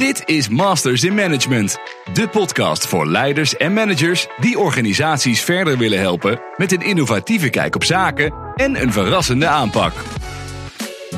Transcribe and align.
Dit 0.00 0.22
is 0.28 0.48
Masters 0.48 1.04
in 1.04 1.14
Management, 1.14 1.78
de 2.12 2.28
podcast 2.28 2.86
voor 2.86 3.06
leiders 3.06 3.56
en 3.56 3.72
managers 3.72 4.26
die 4.38 4.58
organisaties 4.58 5.40
verder 5.40 5.78
willen 5.78 5.98
helpen 5.98 6.40
met 6.56 6.72
een 6.72 6.80
innovatieve 6.80 7.50
kijk 7.50 7.74
op 7.74 7.84
zaken 7.84 8.34
en 8.54 8.82
een 8.82 8.92
verrassende 8.92 9.46
aanpak. 9.46 9.92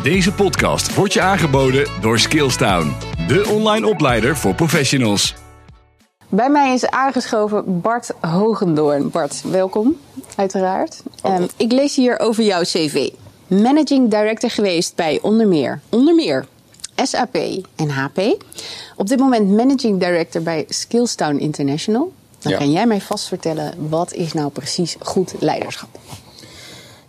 Deze 0.02 0.32
podcast 0.32 0.94
wordt 0.94 1.12
je 1.12 1.20
aangeboden 1.20 1.86
door 2.00 2.18
Skillstown, 2.18 2.92
de 3.26 3.48
online 3.48 3.86
opleider 3.86 4.36
voor 4.36 4.54
professionals. 4.54 5.34
Bij 6.28 6.50
mij 6.50 6.72
is 6.72 6.86
aangeschoven 6.86 7.80
Bart 7.80 8.10
Hogendoorn. 8.20 9.10
Bart, 9.10 9.42
welkom, 9.50 9.96
uiteraard. 10.36 11.02
Um, 11.26 11.46
ik 11.56 11.72
lees 11.72 11.96
hier 11.96 12.18
over 12.18 12.44
jouw 12.44 12.62
cv. 12.62 13.08
Managing 13.46 14.10
Director 14.10 14.50
geweest 14.50 14.96
bij 14.96 15.18
onder 15.22 15.48
meer, 15.48 15.80
onder 15.88 16.14
meer 16.14 16.46
SAP 17.02 17.34
en 17.76 17.90
HP. 17.90 18.18
Op 18.96 19.06
dit 19.08 19.18
moment 19.18 19.50
Managing 19.50 20.00
Director 20.00 20.42
bij 20.42 20.64
Skillstown 20.68 21.36
International. 21.36 22.12
Dan 22.38 22.52
Ja. 22.52 22.58
kan 22.58 22.70
jij 22.70 22.86
mij 22.86 23.00
vast 23.00 23.28
vertellen, 23.28 23.88
wat 23.88 24.12
is 24.12 24.32
nou 24.32 24.50
precies 24.50 24.96
goed 25.00 25.34
leiderschap? 25.40 25.88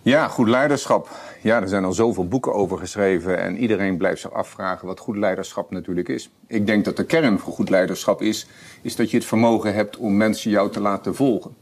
Ja, 0.01 0.27
goed 0.27 0.47
leiderschap. 0.47 1.09
Ja, 1.41 1.61
er 1.61 1.67
zijn 1.67 1.85
al 1.85 1.93
zoveel 1.93 2.27
boeken 2.27 2.53
over 2.53 2.77
geschreven 2.77 3.39
en 3.39 3.57
iedereen 3.57 3.97
blijft 3.97 4.21
zich 4.21 4.31
afvragen 4.33 4.87
wat 4.87 4.99
goed 4.99 5.17
leiderschap 5.17 5.71
natuurlijk 5.71 6.09
is. 6.09 6.29
Ik 6.47 6.65
denk 6.65 6.85
dat 6.85 6.97
de 6.97 7.05
kern 7.05 7.39
van 7.39 7.53
goed 7.53 7.69
leiderschap 7.69 8.21
is, 8.21 8.47
is 8.81 8.95
dat 8.95 9.11
je 9.11 9.17
het 9.17 9.25
vermogen 9.25 9.73
hebt 9.73 9.97
om 9.97 10.17
mensen 10.17 10.51
jou 10.51 10.71
te 10.71 10.79
laten 10.79 11.15
volgen. 11.15 11.55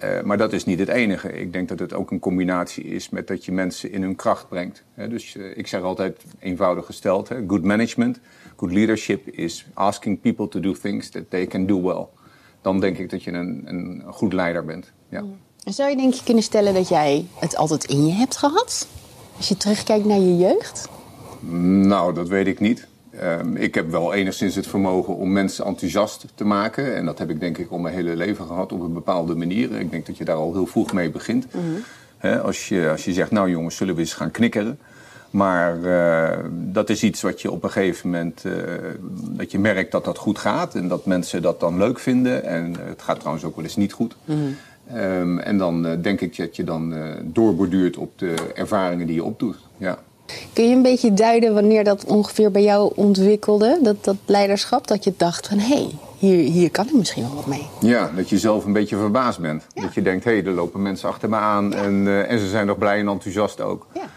Eh, 0.00 0.22
maar 0.22 0.38
dat 0.38 0.52
is 0.52 0.64
niet 0.64 0.78
het 0.78 0.88
enige. 0.88 1.32
Ik 1.32 1.52
denk 1.52 1.68
dat 1.68 1.78
het 1.78 1.92
ook 1.92 2.10
een 2.10 2.18
combinatie 2.18 2.84
is 2.84 3.08
met 3.08 3.26
dat 3.26 3.44
je 3.44 3.52
mensen 3.52 3.92
in 3.92 4.02
hun 4.02 4.16
kracht 4.16 4.48
brengt. 4.48 4.84
Dus 5.08 5.36
eh, 5.36 5.56
ik 5.56 5.66
zeg 5.66 5.82
altijd 5.82 6.24
eenvoudig 6.38 6.86
gesteld, 6.86 7.30
good 7.46 7.62
management, 7.62 8.20
good 8.56 8.72
leadership 8.72 9.28
is 9.28 9.66
asking 9.74 10.20
people 10.20 10.48
to 10.48 10.60
do 10.60 10.72
things 10.72 11.10
that 11.10 11.22
they 11.28 11.46
can 11.46 11.66
do 11.66 11.82
well. 11.82 12.06
Dan 12.60 12.80
denk 12.80 12.98
ik 12.98 13.10
dat 13.10 13.22
je 13.22 13.32
een, 13.32 13.62
een 13.64 14.02
goed 14.06 14.32
leider 14.32 14.64
bent. 14.64 14.92
Ja. 15.08 15.24
En 15.64 15.72
zou 15.72 15.90
je 15.90 15.96
denk 15.96 16.14
je 16.14 16.24
kunnen 16.24 16.42
stellen 16.42 16.74
dat 16.74 16.88
jij 16.88 17.26
het 17.38 17.56
altijd 17.56 17.84
in 17.84 18.06
je 18.06 18.12
hebt 18.12 18.36
gehad? 18.36 18.88
Als 19.36 19.48
je 19.48 19.56
terugkijkt 19.56 20.04
naar 20.04 20.20
je 20.20 20.36
jeugd? 20.36 20.88
Nou, 21.40 22.14
dat 22.14 22.28
weet 22.28 22.46
ik 22.46 22.60
niet. 22.60 22.86
Ehm, 23.20 23.56
ik 23.56 23.74
heb 23.74 23.90
wel 23.90 24.12
enigszins 24.14 24.54
het 24.54 24.66
vermogen 24.66 25.16
om 25.16 25.32
mensen 25.32 25.64
enthousiast 25.64 26.24
te 26.34 26.44
maken. 26.44 26.96
En 26.96 27.04
dat 27.04 27.18
heb 27.18 27.30
ik 27.30 27.40
denk 27.40 27.58
ik 27.58 27.70
al 27.70 27.78
mijn 27.78 27.94
hele 27.94 28.16
leven 28.16 28.46
gehad 28.46 28.72
op 28.72 28.80
een 28.80 28.92
bepaalde 28.92 29.34
manier. 29.34 29.72
Ik 29.78 29.90
denk 29.90 30.06
dat 30.06 30.16
je 30.16 30.24
daar 30.24 30.36
al 30.36 30.52
heel 30.52 30.66
vroeg 30.66 30.92
mee 30.92 31.10
begint. 31.10 31.46
Hè, 32.18 32.40
als, 32.40 32.68
je, 32.68 32.88
als 32.90 33.04
je 33.04 33.12
zegt, 33.12 33.30
nou 33.30 33.50
jongens, 33.50 33.76
zullen 33.76 33.94
we 33.94 34.00
eens 34.00 34.14
gaan 34.14 34.30
knikkeren. 34.30 34.78
Maar 35.30 35.84
eh, 35.84 36.38
dat 36.52 36.90
is 36.90 37.02
iets 37.02 37.22
wat 37.22 37.40
je 37.40 37.50
op 37.50 37.64
een 37.64 37.70
gegeven 37.70 38.10
moment, 38.10 38.44
eh, 38.44 38.52
dat 39.12 39.50
je 39.50 39.58
merkt 39.58 39.92
dat 39.92 40.04
dat 40.04 40.18
goed 40.18 40.38
gaat. 40.38 40.74
En 40.74 40.88
dat 40.88 41.06
mensen 41.06 41.42
dat 41.42 41.60
dan 41.60 41.78
leuk 41.78 41.98
vinden. 41.98 42.44
En 42.44 42.76
het 42.84 43.02
gaat 43.02 43.18
trouwens 43.18 43.44
ook 43.44 43.56
wel 43.56 43.64
eens 43.64 43.76
niet 43.76 43.92
goed. 43.92 44.16
Ehm, 44.94 45.38
en 45.38 45.58
dan 45.58 45.86
eh, 45.86 46.02
denk 46.02 46.20
ik 46.20 46.36
dat 46.36 46.56
je 46.56 46.64
dan 46.64 46.94
eh, 46.94 47.02
doorborduurt 47.22 47.96
op 47.96 48.18
de 48.18 48.34
ervaringen 48.54 49.06
die 49.06 49.14
je 49.14 49.24
opdoet. 49.24 49.56
Ja. 49.76 49.98
Kun 50.52 50.68
je 50.68 50.74
een 50.74 50.82
beetje 50.82 51.14
duiden 51.14 51.54
wanneer 51.54 51.84
dat 51.84 52.04
ongeveer 52.04 52.50
bij 52.50 52.62
jou 52.62 52.92
ontwikkelde? 52.94 53.78
Dat, 53.82 54.04
dat 54.04 54.16
leiderschap, 54.26 54.86
dat 54.86 55.04
je 55.04 55.12
dacht 55.16 55.48
van 55.48 55.58
hé, 55.58 55.74
hey, 55.74 55.90
hier, 56.20 56.50
hier 56.50 56.70
kan 56.70 56.86
ik 56.86 56.92
misschien 56.92 57.22
wel 57.22 57.34
wat 57.34 57.46
mee. 57.46 57.66
Ja, 57.80 58.10
dat 58.16 58.28
je 58.28 58.38
zelf 58.38 58.64
een 58.64 58.72
beetje 58.72 58.96
verbaasd 58.96 59.38
bent. 59.40 59.66
Ja. 59.74 59.82
Dat 59.82 59.94
je 59.94 60.02
denkt, 60.02 60.24
hé, 60.24 60.30
er 60.30 60.50
lopen 60.50 60.82
mensen 60.82 61.08
achter 61.08 61.28
me 61.28 61.36
aan 61.36 61.74
en, 61.74 62.06
eh, 62.06 62.30
en 62.30 62.38
ze 62.38 62.48
zijn 62.48 62.66
nog 62.66 62.78
blij 62.78 62.98
en 62.98 63.08
enthousiast 63.08 63.60
ook. 63.60 63.86
Ja. 63.94 64.08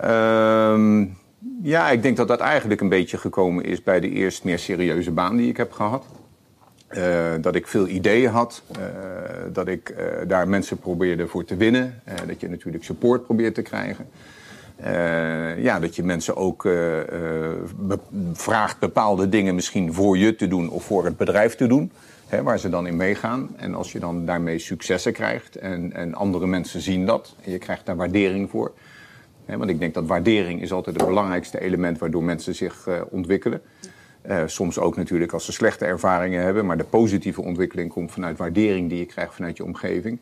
Ehm, 0.00 1.06
ja, 1.62 1.90
ik 1.90 2.02
denk 2.02 2.16
dat 2.16 2.28
dat 2.28 2.40
eigenlijk 2.40 2.80
een 2.80 2.88
beetje 2.88 3.18
gekomen 3.18 3.64
is 3.64 3.82
bij 3.82 4.00
de 4.00 4.10
eerst 4.10 4.44
meer 4.44 4.58
serieuze 4.58 5.10
baan 5.10 5.36
die 5.36 5.48
ik 5.48 5.56
heb 5.56 5.72
gehad. 5.72 6.04
Eh, 6.86 7.32
dat 7.40 7.54
ik 7.54 7.66
veel 7.66 7.86
ideeën 7.86 8.30
had, 8.30 8.62
eh, 8.72 8.82
dat 9.52 9.68
ik 9.68 9.94
daar 10.26 10.48
mensen 10.48 10.78
probeerde 10.78 11.26
voor 11.26 11.44
te 11.44 11.56
winnen. 11.56 12.02
Dat 12.26 12.40
je 12.40 12.48
natuurlijk 12.48 12.84
support 12.84 13.24
probeert 13.24 13.54
te 13.54 13.62
krijgen. 13.62 14.08
Eh, 14.76 15.62
ja, 15.62 15.80
dat 15.80 15.96
je 15.96 16.02
mensen 16.02 16.36
ook 16.36 16.64
eh, 16.64 17.00
eh, 17.00 17.56
vraagt 18.32 18.78
bepaalde 18.78 19.28
dingen 19.28 19.54
misschien 19.54 19.92
voor 19.92 20.18
je 20.18 20.36
te 20.36 20.48
doen 20.48 20.70
of 20.70 20.84
voor 20.84 21.04
het 21.04 21.16
bedrijf 21.16 21.54
te 21.54 21.66
doen. 21.66 21.90
Hè, 22.26 22.42
waar 22.42 22.58
ze 22.58 22.68
dan 22.68 22.86
in 22.86 22.96
meegaan. 22.96 23.48
En 23.56 23.74
als 23.74 23.92
je 23.92 23.98
dan 23.98 24.26
daarmee 24.26 24.58
successen 24.58 25.12
krijgt 25.12 25.56
en, 25.56 25.92
en 25.92 26.14
andere 26.14 26.46
mensen 26.46 26.80
zien 26.80 27.06
dat 27.06 27.34
en 27.44 27.52
je 27.52 27.58
krijgt 27.58 27.86
daar 27.86 27.96
waardering 27.96 28.50
voor. 28.50 28.72
Hè, 29.44 29.56
want 29.56 29.70
ik 29.70 29.78
denk 29.78 29.94
dat 29.94 30.06
waardering 30.06 30.62
is 30.62 30.72
altijd 30.72 30.96
het 30.96 31.06
belangrijkste 31.06 31.60
element 31.60 31.98
waardoor 31.98 32.22
mensen 32.22 32.54
zich 32.54 32.88
ontwikkelen. 33.10 33.60
Soms 34.46 34.78
ook 34.78 34.96
natuurlijk 34.96 35.32
als 35.32 35.44
ze 35.44 35.52
slechte 35.52 35.84
ervaringen 35.84 36.42
hebben, 36.42 36.66
maar 36.66 36.76
de 36.76 36.84
positieve 36.84 37.42
ontwikkeling 37.42 37.90
komt 37.90 38.12
vanuit 38.12 38.38
waardering 38.38 38.88
die 38.88 38.98
je 38.98 39.06
krijgt 39.06 39.34
vanuit 39.34 39.56
je 39.56 39.64
omgeving. 39.64 40.18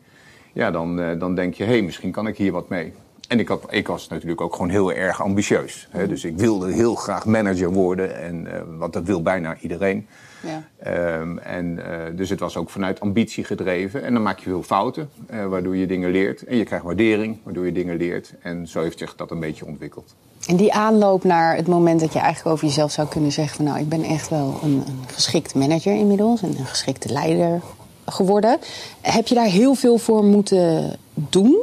Ja, 0.53 0.71
dan, 0.71 1.19
dan 1.19 1.35
denk 1.35 1.53
je, 1.53 1.63
hé, 1.63 1.71
hey, 1.71 1.81
misschien 1.81 2.11
kan 2.11 2.27
ik 2.27 2.37
hier 2.37 2.51
wat 2.51 2.69
mee. 2.69 2.93
En 3.27 3.39
ik, 3.39 3.47
had, 3.47 3.63
ik 3.69 3.87
was 3.87 4.07
natuurlijk 4.07 4.41
ook 4.41 4.53
gewoon 4.53 4.69
heel 4.69 4.93
erg 4.93 5.21
ambitieus. 5.21 5.87
Hè? 5.89 6.07
Dus 6.07 6.23
ik 6.23 6.37
wilde 6.37 6.71
heel 6.71 6.95
graag 6.95 7.25
manager 7.25 7.71
worden, 7.71 8.21
en, 8.21 8.53
eh, 8.53 8.61
want 8.77 8.93
dat 8.93 9.03
wil 9.03 9.21
bijna 9.21 9.57
iedereen. 9.59 10.07
Ja. 10.41 10.63
Ehm, 10.77 11.37
en, 11.37 11.91
eh, 11.91 12.17
dus 12.17 12.29
het 12.29 12.39
was 12.39 12.57
ook 12.57 12.69
vanuit 12.69 12.99
ambitie 12.99 13.43
gedreven. 13.43 14.03
En 14.03 14.13
dan 14.13 14.21
maak 14.21 14.39
je 14.39 14.49
veel 14.49 14.63
fouten, 14.63 15.09
eh, 15.27 15.45
waardoor 15.45 15.75
je 15.75 15.87
dingen 15.87 16.11
leert. 16.11 16.43
En 16.43 16.57
je 16.57 16.63
krijgt 16.63 16.85
waardering, 16.85 17.37
waardoor 17.43 17.65
je 17.65 17.71
dingen 17.71 17.97
leert. 17.97 18.33
En 18.41 18.67
zo 18.67 18.81
heeft 18.81 18.97
zich 18.97 19.15
dat 19.15 19.31
een 19.31 19.39
beetje 19.39 19.65
ontwikkeld. 19.65 20.15
En 20.47 20.55
die 20.55 20.73
aanloop 20.73 21.23
naar 21.23 21.55
het 21.55 21.67
moment 21.67 21.99
dat 21.99 22.13
je 22.13 22.19
eigenlijk 22.19 22.55
over 22.55 22.67
jezelf 22.67 22.91
zou 22.91 23.07
kunnen 23.07 23.31
zeggen 23.31 23.55
van 23.55 23.65
nou, 23.65 23.79
ik 23.79 23.89
ben 23.89 24.03
echt 24.03 24.29
wel 24.29 24.59
een, 24.63 24.83
een 24.87 25.03
geschikt 25.07 25.55
manager 25.55 25.95
inmiddels 25.95 26.41
en 26.41 26.57
een 26.57 26.65
geschikte 26.65 27.11
leider 27.11 27.61
geworden. 28.05 28.59
Heb 29.01 29.27
je 29.27 29.35
daar 29.35 29.45
heel 29.45 29.73
veel 29.73 29.97
voor 29.97 30.23
moeten 30.23 30.95
doen 31.13 31.57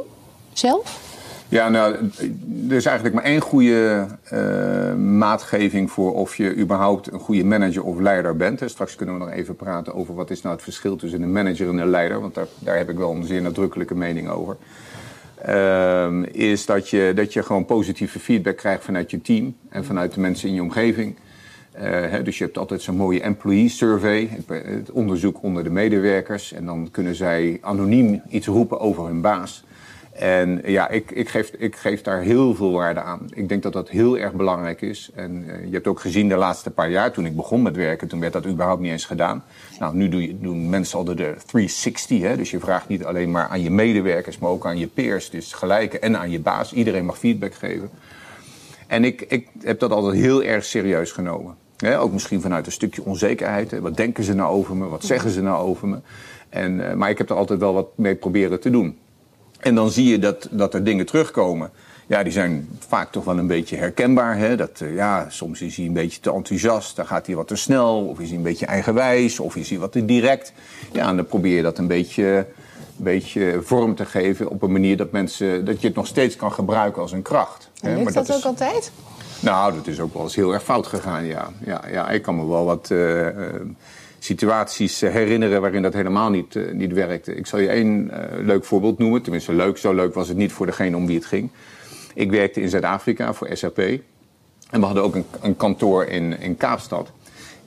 zelf? 0.53 1.02
Ja, 1.53 1.69
nou, 1.69 1.95
er 2.69 2.75
is 2.75 2.85
eigenlijk 2.85 3.15
maar 3.15 3.23
één 3.23 3.41
goede 3.41 4.07
eh, 4.23 4.93
maatgeving 4.95 5.91
voor 5.91 6.13
of 6.13 6.35
je 6.35 6.55
überhaupt 6.55 7.11
een 7.11 7.19
goede 7.19 7.45
manager 7.45 7.83
of 7.83 7.99
leider 7.99 8.35
bent. 8.35 8.59
Hè. 8.59 8.67
Straks 8.67 8.95
kunnen 8.95 9.17
we 9.17 9.25
nog 9.25 9.33
even 9.33 9.55
praten 9.55 9.93
over 9.93 10.15
wat 10.15 10.29
is 10.29 10.41
nou 10.41 10.55
het 10.55 10.63
verschil 10.63 10.95
tussen 10.95 11.21
een 11.21 11.31
manager 11.31 11.69
en 11.69 11.77
een 11.77 11.89
leider, 11.89 12.21
want 12.21 12.35
daar, 12.35 12.47
daar 12.59 12.77
heb 12.77 12.89
ik 12.89 12.97
wel 12.97 13.11
een 13.11 13.25
zeer 13.25 13.41
nadrukkelijke 13.41 13.95
mening 13.95 14.29
over. 14.29 14.57
Ehm, 15.41 16.23
is 16.23 16.65
dat 16.65 16.89
je, 16.89 17.11
dat 17.15 17.33
je 17.33 17.43
gewoon 17.43 17.65
positieve 17.65 18.19
feedback 18.19 18.57
krijgt 18.57 18.83
vanuit 18.83 19.11
je 19.11 19.21
team 19.21 19.55
en 19.69 19.85
vanuit 19.85 20.13
de 20.13 20.19
mensen 20.19 20.49
in 20.49 20.55
je 20.55 20.61
omgeving. 20.61 21.15
Eh, 21.71 22.13
dus 22.23 22.37
je 22.37 22.43
hebt 22.43 22.57
altijd 22.57 22.81
zo'n 22.81 22.95
mooie 22.95 23.21
employee 23.21 23.69
survey, 23.69 24.29
het 24.47 24.91
onderzoek 24.91 25.43
onder 25.43 25.63
de 25.63 25.69
medewerkers. 25.69 26.53
En 26.53 26.65
dan 26.65 26.87
kunnen 26.91 27.15
zij 27.15 27.57
anoniem 27.61 28.21
iets 28.29 28.47
roepen 28.47 28.79
over 28.79 29.05
hun 29.05 29.21
baas. 29.21 29.63
En 30.13 30.61
ja, 30.65 30.89
ik, 30.89 31.11
ik, 31.11 31.29
geef, 31.29 31.49
ik 31.49 31.75
geef 31.75 32.01
daar 32.01 32.21
heel 32.21 32.55
veel 32.55 32.71
waarde 32.71 33.01
aan. 33.01 33.27
Ik 33.33 33.49
denk 33.49 33.63
dat 33.63 33.73
dat 33.73 33.89
heel 33.89 34.17
erg 34.17 34.33
belangrijk 34.33 34.81
is. 34.81 35.09
En 35.15 35.45
eh, 35.47 35.65
je 35.65 35.71
hebt 35.71 35.87
ook 35.87 35.99
gezien 35.99 36.29
de 36.29 36.35
laatste 36.35 36.71
paar 36.71 36.89
jaar, 36.89 37.11
toen 37.11 37.25
ik 37.25 37.35
begon 37.35 37.61
met 37.61 37.75
werken, 37.75 38.07
toen 38.07 38.19
werd 38.19 38.33
dat 38.33 38.45
überhaupt 38.45 38.81
niet 38.81 38.91
eens 38.91 39.05
gedaan. 39.05 39.43
Nou, 39.79 39.95
nu 39.95 40.09
doe 40.09 40.27
je, 40.27 40.39
doen 40.39 40.69
mensen 40.69 40.97
al 40.97 41.03
de, 41.03 41.15
de 41.15 41.35
360. 41.45 42.21
Hè? 42.21 42.37
Dus 42.37 42.51
je 42.51 42.59
vraagt 42.59 42.87
niet 42.87 43.05
alleen 43.05 43.31
maar 43.31 43.47
aan 43.47 43.61
je 43.61 43.71
medewerkers, 43.71 44.37
maar 44.37 44.49
ook 44.49 44.65
aan 44.65 44.77
je 44.77 44.87
peers. 44.87 45.29
Dus 45.29 45.53
gelijke 45.53 45.99
en 45.99 46.17
aan 46.17 46.31
je 46.31 46.39
baas. 46.39 46.73
Iedereen 46.73 47.05
mag 47.05 47.17
feedback 47.17 47.53
geven. 47.53 47.89
En 48.87 49.03
ik, 49.03 49.21
ik 49.21 49.47
heb 49.61 49.79
dat 49.79 49.91
altijd 49.91 50.15
heel 50.15 50.43
erg 50.43 50.65
serieus 50.65 51.11
genomen. 51.11 51.55
Hè, 51.77 51.99
ook 51.99 52.11
misschien 52.11 52.41
vanuit 52.41 52.65
een 52.65 52.71
stukje 52.71 53.03
onzekerheid. 53.03 53.79
Wat 53.79 53.97
denken 53.97 54.23
ze 54.23 54.33
nou 54.33 54.55
over 54.55 54.75
me? 54.75 54.87
Wat 54.87 55.03
zeggen 55.03 55.31
ze 55.31 55.41
nou 55.41 55.65
over 55.67 55.87
me? 55.87 55.97
En, 56.49 56.89
eh, 56.89 56.95
maar 56.95 57.09
ik 57.09 57.17
heb 57.17 57.29
er 57.29 57.35
altijd 57.35 57.59
wel 57.59 57.73
wat 57.73 57.97
mee 57.97 58.15
proberen 58.15 58.59
te 58.59 58.69
doen. 58.69 58.97
En 59.63 59.75
dan 59.75 59.91
zie 59.91 60.07
je 60.09 60.19
dat, 60.19 60.47
dat 60.51 60.73
er 60.73 60.83
dingen 60.83 61.05
terugkomen. 61.05 61.71
Ja, 62.07 62.23
die 62.23 62.31
zijn 62.31 62.69
vaak 62.87 63.11
toch 63.11 63.23
wel 63.23 63.37
een 63.37 63.47
beetje 63.47 63.75
herkenbaar. 63.77 64.37
Hè? 64.37 64.55
Dat, 64.55 64.81
eh, 64.81 64.95
ja, 64.95 65.25
soms 65.29 65.61
is 65.61 65.75
hij 65.77 65.85
een 65.85 65.93
beetje 65.93 66.19
te 66.19 66.33
enthousiast, 66.33 66.95
dan 66.95 67.05
gaat 67.07 67.25
hij 67.25 67.35
wat 67.35 67.47
te 67.47 67.55
snel. 67.55 68.05
Of 68.05 68.19
is 68.19 68.27
hij 68.27 68.37
een 68.37 68.43
beetje 68.43 68.65
eigenwijs, 68.65 69.39
of 69.39 69.55
is 69.55 69.69
hij 69.69 69.79
wat 69.79 69.91
te 69.91 70.05
direct. 70.05 70.53
Ja, 70.91 71.07
en 71.09 71.15
dan 71.15 71.25
probeer 71.25 71.55
je 71.55 71.61
dat 71.61 71.77
een 71.77 71.87
beetje, 71.87 72.25
een 72.97 73.03
beetje 73.03 73.59
vorm 73.63 73.95
te 73.95 74.05
geven 74.05 74.49
op 74.49 74.61
een 74.61 74.71
manier 74.71 74.97
dat, 74.97 75.11
mensen, 75.11 75.65
dat 75.65 75.81
je 75.81 75.87
het 75.87 75.95
nog 75.95 76.07
steeds 76.07 76.35
kan 76.35 76.51
gebruiken 76.51 77.01
als 77.01 77.11
een 77.11 77.21
kracht. 77.21 77.69
hè. 77.79 77.87
En 77.89 77.93
lukt 77.97 78.03
Maar 78.03 78.13
dat, 78.13 78.29
is- 78.29 78.35
ook 78.35 78.43
altijd? 78.43 78.91
nou, 79.39 79.73
dat 79.73 79.87
is 79.87 79.99
ook 79.99 80.13
wel 80.13 80.23
eens 80.23 80.35
heel 80.35 80.53
erg 80.53 80.63
fout 80.63 80.87
gegaan, 80.87 81.25
ja. 81.25 81.49
Ja, 81.65 81.81
ja 81.91 82.09
ik 82.09 82.21
kan 82.21 82.35
me 82.35 82.47
wel 82.47 82.65
wat 82.65 82.91
eh, 82.91 83.27
eh, 83.27 83.33
situaties 84.23 85.01
eh, 85.01 85.11
herinneren 85.11 85.61
waarin 85.61 85.81
dat 85.81 85.93
helemaal 85.93 86.29
niet, 86.29 86.55
eh, 86.55 86.71
niet 86.71 86.93
werkte. 86.93 87.35
Ik 87.35 87.47
zal 87.47 87.59
je 87.59 87.67
één 87.67 88.09
eh, 88.11 88.45
leuk 88.45 88.65
voorbeeld 88.65 88.97
noemen. 88.97 89.21
Tenminste, 89.21 89.53
leuk, 89.53 89.77
zo 89.77 89.93
leuk 89.93 90.13
was 90.13 90.27
het 90.27 90.37
niet 90.37 90.51
voor 90.51 90.65
degene 90.65 90.95
om 90.95 91.05
wie 91.05 91.15
het 91.15 91.25
ging. 91.25 91.49
Ik 92.13 92.31
werkte 92.31 92.61
in 92.61 92.69
Zuid-Afrika 92.69 93.33
voor 93.33 93.49
SAP. 93.51 93.77
En 93.77 94.79
we 94.79 94.85
hadden 94.85 95.03
ook 95.03 95.15
een, 95.15 95.25
een 95.41 95.55
kantoor 95.55 96.05
in, 96.05 96.39
in 96.39 96.57
Kaapstad. 96.57 97.11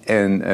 En 0.07 0.41
uh, 0.41 0.47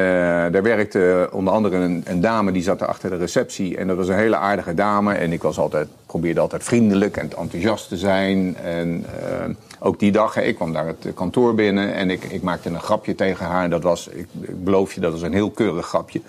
daar 0.51 0.63
werkte 0.63 1.29
onder 1.31 1.53
andere 1.53 1.77
een, 1.77 2.03
een, 2.05 2.21
dame 2.21 2.51
die 2.51 2.63
zat 2.63 2.81
er 2.81 2.87
achter 2.87 3.09
de 3.09 3.15
receptie. 3.15 3.77
En 3.77 3.87
dat 3.87 3.97
was 3.97 4.07
een 4.07 4.15
hele 4.15 4.35
aardige 4.35 4.73
dame. 4.73 5.13
En 5.13 5.31
ik 5.31 5.41
was 5.41 5.57
altijd, 5.57 5.87
probeerde 6.05 6.39
altijd 6.39 6.63
vriendelijk 6.63 7.17
en 7.17 7.29
enthousiast 7.37 7.87
te 7.87 7.97
zijn. 7.97 8.57
En 8.57 9.05
uh, 9.19 9.55
ook 9.79 9.99
die 9.99 10.11
dag, 10.11 10.37
ik 10.37 10.55
kwam 10.55 10.73
daar 10.73 10.87
het 10.87 11.07
kantoor 11.13 11.55
binnen 11.55 11.93
en 11.93 12.09
ik, 12.09 12.23
ik 12.23 12.41
maakte 12.41 12.69
een 12.69 12.81
grapje 12.81 13.15
tegen 13.15 13.45
haar. 13.45 13.63
En 13.63 13.69
dat 13.69 13.83
was, 13.83 14.07
ik, 14.07 14.27
ik 14.41 14.63
beloof 14.63 14.93
je, 14.93 15.01
dat 15.01 15.11
was 15.11 15.21
een 15.21 15.33
heel 15.33 15.51
keurig 15.51 15.85
grapje. 15.85 16.21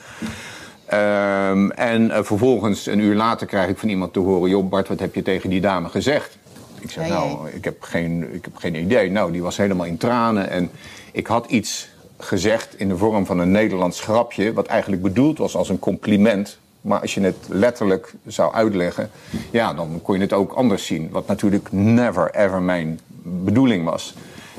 Um, 0.92 1.70
en 1.70 2.04
uh, 2.04 2.18
vervolgens, 2.22 2.86
een 2.86 2.98
uur 2.98 3.14
later, 3.14 3.46
krijg 3.46 3.68
ik 3.68 3.78
van 3.78 3.88
iemand 3.88 4.12
te 4.12 4.18
horen: 4.18 4.50
Joh, 4.50 4.68
Bart, 4.68 4.88
wat 4.88 5.00
heb 5.00 5.14
je 5.14 5.22
tegen 5.22 5.50
die 5.50 5.60
dame 5.60 5.88
gezegd? 5.88 6.38
Ik 6.80 6.90
zeg, 6.90 7.08
nou, 7.08 7.48
ik 7.48 7.64
heb, 7.64 7.82
geen, 7.82 8.34
ik 8.34 8.44
heb 8.44 8.56
geen 8.56 8.74
idee. 8.74 9.10
Nou, 9.10 9.32
die 9.32 9.42
was 9.42 9.56
helemaal 9.56 9.86
in 9.86 9.96
tranen. 9.96 10.50
En 10.50 10.70
ik 11.12 11.26
had 11.26 11.46
iets 11.46 11.88
gezegd 12.18 12.74
in 12.78 12.88
de 12.88 12.96
vorm 12.96 13.26
van 13.26 13.38
een 13.38 13.50
Nederlands 13.50 14.00
grapje, 14.00 14.52
wat 14.52 14.66
eigenlijk 14.66 15.02
bedoeld 15.02 15.38
was 15.38 15.56
als 15.56 15.68
een 15.68 15.78
compliment. 15.78 16.58
Maar 16.80 17.00
als 17.00 17.14
je 17.14 17.20
het 17.20 17.36
letterlijk 17.48 18.14
zou 18.26 18.54
uitleggen, 18.54 19.10
ja, 19.50 19.74
dan 19.74 20.00
kon 20.02 20.14
je 20.14 20.20
het 20.20 20.32
ook 20.32 20.52
anders 20.52 20.86
zien. 20.86 21.08
Wat 21.10 21.26
natuurlijk 21.26 21.72
never 21.72 22.30
ever 22.34 22.62
mijn 22.62 23.00
bedoeling 23.22 23.84
was. 23.84 24.14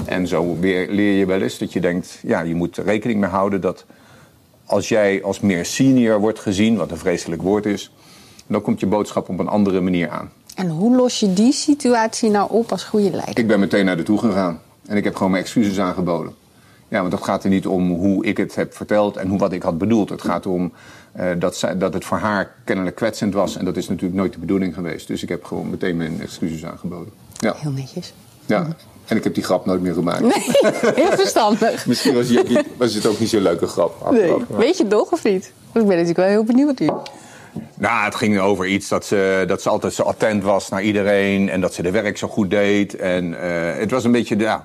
En 0.05 0.27
zo 0.27 0.57
weer 0.59 0.89
leer 0.89 1.17
je 1.17 1.25
wel 1.25 1.41
eens 1.41 1.57
dat 1.57 1.73
je 1.73 1.79
denkt, 1.79 2.19
ja, 2.23 2.41
je 2.41 2.55
moet 2.55 2.77
er 2.77 2.83
rekening 2.83 3.19
mee 3.19 3.29
houden 3.29 3.61
dat 3.61 3.85
als 4.65 4.89
jij 4.89 5.23
als 5.23 5.39
meer 5.39 5.65
senior 5.65 6.19
wordt 6.19 6.39
gezien, 6.39 6.77
wat 6.77 6.91
een 6.91 6.97
vreselijk 6.97 7.41
woord 7.41 7.65
is, 7.65 7.91
dan 8.47 8.61
komt 8.61 8.79
je 8.79 8.85
boodschap 8.85 9.29
op 9.29 9.39
een 9.39 9.47
andere 9.47 9.81
manier 9.81 10.09
aan. 10.09 10.31
En 10.55 10.69
hoe 10.69 10.95
los 10.95 11.19
je 11.19 11.33
die 11.33 11.53
situatie 11.53 12.29
nou 12.29 12.51
op 12.51 12.71
als 12.71 12.83
goede 12.83 13.09
leider? 13.09 13.39
Ik 13.39 13.47
ben 13.47 13.59
meteen 13.59 13.85
naar 13.85 13.97
de 13.97 14.03
toe 14.03 14.17
gegaan 14.17 14.61
en 14.85 14.97
ik 14.97 15.03
heb 15.03 15.15
gewoon 15.15 15.31
mijn 15.31 15.43
excuses 15.43 15.79
aangeboden. 15.79 16.33
Ja, 16.95 17.01
want 17.01 17.13
het 17.13 17.23
gaat 17.23 17.43
er 17.43 17.49
niet 17.49 17.67
om 17.67 17.91
hoe 17.91 18.25
ik 18.25 18.37
het 18.37 18.55
heb 18.55 18.75
verteld 18.75 19.17
en 19.17 19.27
hoe, 19.27 19.39
wat 19.39 19.51
ik 19.51 19.63
had 19.63 19.77
bedoeld. 19.77 20.09
Het 20.09 20.21
gaat 20.21 20.45
erom 20.45 20.73
uh, 21.19 21.31
dat, 21.37 21.57
zij, 21.57 21.77
dat 21.77 21.93
het 21.93 22.05
voor 22.05 22.17
haar 22.17 22.55
kennelijk 22.63 22.95
kwetsend 22.95 23.33
was. 23.33 23.57
En 23.57 23.65
dat 23.65 23.77
is 23.77 23.87
natuurlijk 23.87 24.19
nooit 24.19 24.33
de 24.33 24.39
bedoeling 24.39 24.73
geweest. 24.73 25.07
Dus 25.07 25.23
ik 25.23 25.29
heb 25.29 25.43
gewoon 25.43 25.69
meteen 25.69 25.97
mijn 25.97 26.21
excuses 26.21 26.65
aangeboden. 26.65 27.13
Ja. 27.37 27.53
Heel 27.57 27.71
netjes. 27.71 28.13
Ja, 28.45 28.67
en 29.05 29.17
ik 29.17 29.23
heb 29.23 29.33
die 29.33 29.43
grap 29.43 29.65
nooit 29.65 29.81
meer 29.81 29.93
gemaakt. 29.93 30.19
Nee, 30.19 30.71
heel 31.03 31.11
verstandig. 31.11 31.85
Misschien 31.87 32.13
was, 32.13 32.27
je, 32.27 32.63
was, 32.77 32.93
het 32.93 33.05
ook 33.05 33.19
niet 33.19 33.29
zo'n 33.29 33.41
leuke 33.41 33.67
grap. 33.67 34.11
Nee. 34.11 34.33
Weet 34.49 34.77
je 34.77 34.83
het 34.83 34.91
nog 34.91 35.11
of 35.11 35.23
niet? 35.23 35.51
Want 35.71 35.85
ik 35.85 35.91
ben 35.95 36.05
natuurlijk 36.05 36.17
wel 36.17 36.27
heel 36.27 36.43
benieuwd 36.43 36.79
nu. 36.79 36.89
Nou, 37.77 38.05
het 38.05 38.15
ging 38.15 38.39
over 38.39 38.67
iets 38.67 38.87
dat 38.87 39.05
ze, 39.05 39.43
dat 39.47 39.61
ze 39.61 39.69
altijd 39.69 39.93
zo 39.93 40.03
attent 40.03 40.43
was 40.43 40.69
naar 40.69 40.83
iedereen. 40.83 41.49
En 41.49 41.61
dat 41.61 41.73
ze 41.73 41.81
de 41.81 41.91
werk 41.91 42.17
zo 42.17 42.27
goed 42.27 42.49
deed. 42.49 42.95
En 42.95 43.25
uh, 43.25 43.37
het 43.77 43.91
was 43.91 44.03
een 44.03 44.11
beetje, 44.11 44.37
ja, 44.37 44.63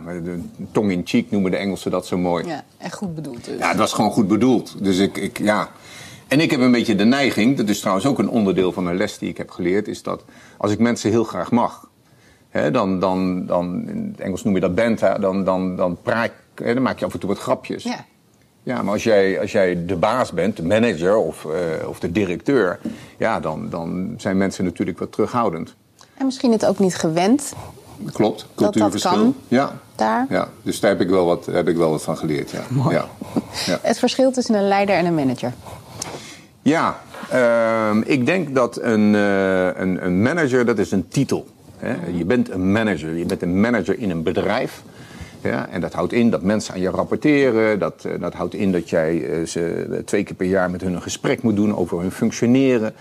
tong 0.72 0.90
in 0.90 1.02
cheek 1.04 1.30
noemen 1.30 1.50
de 1.50 1.56
Engelsen 1.56 1.90
dat 1.90 2.06
zo 2.06 2.18
mooi. 2.18 2.46
Ja, 2.46 2.64
echt 2.78 2.94
goed 2.94 3.14
bedoeld 3.14 3.44
dus. 3.44 3.58
Ja, 3.58 3.68
het 3.68 3.78
was 3.78 3.92
gewoon 3.92 4.10
goed 4.10 4.28
bedoeld. 4.28 4.84
Dus 4.84 4.98
ik, 4.98 5.16
ik, 5.16 5.38
ja. 5.38 5.68
En 6.28 6.40
ik 6.40 6.50
heb 6.50 6.60
een 6.60 6.72
beetje 6.72 6.94
de 6.94 7.04
neiging, 7.04 7.56
dat 7.56 7.68
is 7.68 7.80
trouwens 7.80 8.06
ook 8.06 8.18
een 8.18 8.28
onderdeel 8.28 8.72
van 8.72 8.86
een 8.86 8.96
les 8.96 9.18
die 9.18 9.28
ik 9.28 9.36
heb 9.36 9.50
geleerd, 9.50 9.88
is 9.88 10.02
dat 10.02 10.24
als 10.56 10.72
ik 10.72 10.78
mensen 10.78 11.10
heel 11.10 11.24
graag 11.24 11.50
mag, 11.50 11.88
hè, 12.48 12.70
dan, 12.70 13.00
dan, 13.00 13.46
dan, 13.46 13.88
in 13.88 14.08
het 14.12 14.20
Engels 14.20 14.44
noem 14.44 14.54
je 14.54 14.60
dat 14.60 14.74
benta, 14.74 15.18
dan, 15.18 15.44
dan, 15.44 15.76
dan, 15.76 15.98
praat, 16.02 16.30
hè, 16.54 16.74
dan 16.74 16.82
maak 16.82 16.98
je 16.98 17.04
af 17.04 17.12
en 17.12 17.18
toe 17.18 17.28
wat 17.28 17.38
grapjes. 17.38 17.82
Ja. 17.82 18.04
Ja, 18.70 18.82
maar 18.82 18.92
als 18.92 19.04
jij, 19.04 19.40
als 19.40 19.52
jij 19.52 19.84
de 19.86 19.96
baas 19.96 20.32
bent, 20.32 20.56
de 20.56 20.62
manager 20.62 21.16
of, 21.16 21.44
uh, 21.44 21.88
of 21.88 22.00
de 22.00 22.12
directeur, 22.12 22.78
ja, 23.18 23.40
dan, 23.40 23.68
dan 23.70 24.14
zijn 24.16 24.36
mensen 24.36 24.64
natuurlijk 24.64 24.98
wat 24.98 25.12
terughoudend. 25.12 25.74
En 26.14 26.24
misschien 26.24 26.52
het 26.52 26.66
ook 26.66 26.78
niet 26.78 26.94
gewend. 26.94 27.52
Klopt, 28.12 28.46
cultuurverschil. 28.54 29.10
Dat 29.10 29.20
dat 29.20 29.32
kan, 29.32 29.34
ja. 29.48 29.78
Daar. 29.94 30.26
ja, 30.28 30.48
dus 30.62 30.80
daar 30.80 30.90
heb 30.90 31.00
ik 31.00 31.08
wel 31.08 31.24
wat, 31.24 31.46
heb 31.46 31.68
ik 31.68 31.76
wel 31.76 31.90
wat 31.90 32.02
van 32.02 32.16
geleerd. 32.16 32.50
Ja. 32.50 32.62
Mooi. 32.68 32.94
Ja. 32.94 33.08
ja. 33.66 33.78
Het 33.90 33.98
verschil 33.98 34.30
tussen 34.32 34.54
een 34.54 34.68
leider 34.68 34.94
en 34.94 35.06
een 35.06 35.14
manager. 35.14 35.52
Ja, 36.62 36.98
uh, 37.32 37.90
ik 38.04 38.26
denk 38.26 38.54
dat 38.54 38.80
een, 38.80 39.14
uh, 39.14 39.64
een, 39.64 40.04
een 40.04 40.22
manager, 40.22 40.66
dat 40.66 40.78
is 40.78 40.90
een 40.90 41.08
titel. 41.08 41.46
Hè? 41.76 41.94
Je 42.12 42.24
bent 42.24 42.50
een 42.50 42.72
manager, 42.72 43.16
je 43.16 43.26
bent 43.26 43.42
een 43.42 43.60
manager 43.60 43.98
in 43.98 44.10
een 44.10 44.22
bedrijf. 44.22 44.82
Ja, 45.42 45.68
en 45.68 45.80
dat 45.80 45.92
houdt 45.92 46.12
in 46.12 46.30
dat 46.30 46.42
mensen 46.42 46.74
aan 46.74 46.80
je 46.80 46.90
rapporteren. 46.90 47.78
Dat, 47.78 48.04
uh, 48.06 48.12
dat 48.20 48.34
houdt 48.34 48.54
in 48.54 48.72
dat 48.72 48.90
jij 48.90 49.14
uh, 49.14 49.46
ze 49.46 50.02
twee 50.04 50.22
keer 50.22 50.36
per 50.36 50.46
jaar 50.46 50.70
met 50.70 50.80
hun 50.80 50.94
een 50.94 51.02
gesprek 51.02 51.42
moet 51.42 51.56
doen 51.56 51.76
over 51.76 52.00
hun 52.00 52.10
functioneren. 52.10 52.94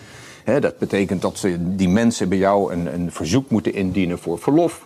Dat 0.59 0.77
betekent 0.77 1.21
dat 1.21 1.37
ze, 1.37 1.75
die 1.75 1.89
mensen 1.89 2.29
bij 2.29 2.37
jou 2.37 2.73
een, 2.73 2.93
een 2.93 3.11
verzoek 3.11 3.49
moeten 3.49 3.73
indienen 3.73 4.19
voor 4.19 4.39
verlof. 4.39 4.85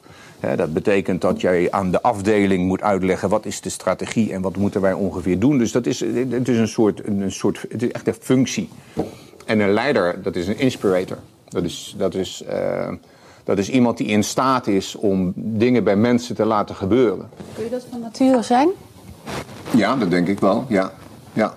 Dat 0.56 0.74
betekent 0.74 1.22
dat 1.22 1.42
jij 1.42 1.72
aan 1.72 1.92
de 1.92 2.02
afdeling 2.02 2.68
moet 2.68 2.82
uitleggen 2.82 3.30
wat 3.30 3.46
is 3.46 3.62
de 3.62 3.70
strategie 3.70 4.34
en 4.34 4.42
wat 4.42 4.58
moeten 4.58 4.82
wij 4.82 4.94
ongeveer 4.94 5.40
doen. 5.40 5.58
Dus 5.58 5.72
dat 5.72 5.86
is, 5.86 6.00
het 6.30 6.48
is 6.48 6.58
een 6.58 6.68
soort, 6.68 7.08
een 7.08 7.32
soort 7.32 7.66
het 7.70 7.84
is 7.84 7.92
echt 7.92 8.08
een 8.08 8.16
functie. 8.20 8.70
En 9.46 9.60
een 9.60 9.72
leider, 9.74 10.22
dat 10.24 10.36
is 10.36 10.48
een 10.48 10.60
inspirator. 10.60 11.18
Dat 11.48 11.64
is, 11.64 11.96
dat 11.98 12.16
is 12.16 12.44
dat 13.44 13.58
is 13.58 13.70
iemand 13.70 13.98
die 13.98 14.08
in 14.08 14.24
staat 14.24 14.68
is 14.68 14.96
om 14.96 15.34
dingen 15.36 15.84
bij 15.84 15.96
mensen 15.96 16.36
te 16.36 16.46
laten 16.46 16.76
gebeuren. 16.76 17.30
Kun 17.54 17.64
je 17.64 17.70
dat 17.70 17.86
van 17.90 18.00
nature 18.00 18.42
zijn? 18.42 18.70
Ja, 19.76 19.96
dat 19.96 20.10
denk 20.10 20.28
ik 20.28 20.40
wel. 20.40 20.66
Ja. 20.68 20.92
Ja. 21.34 21.54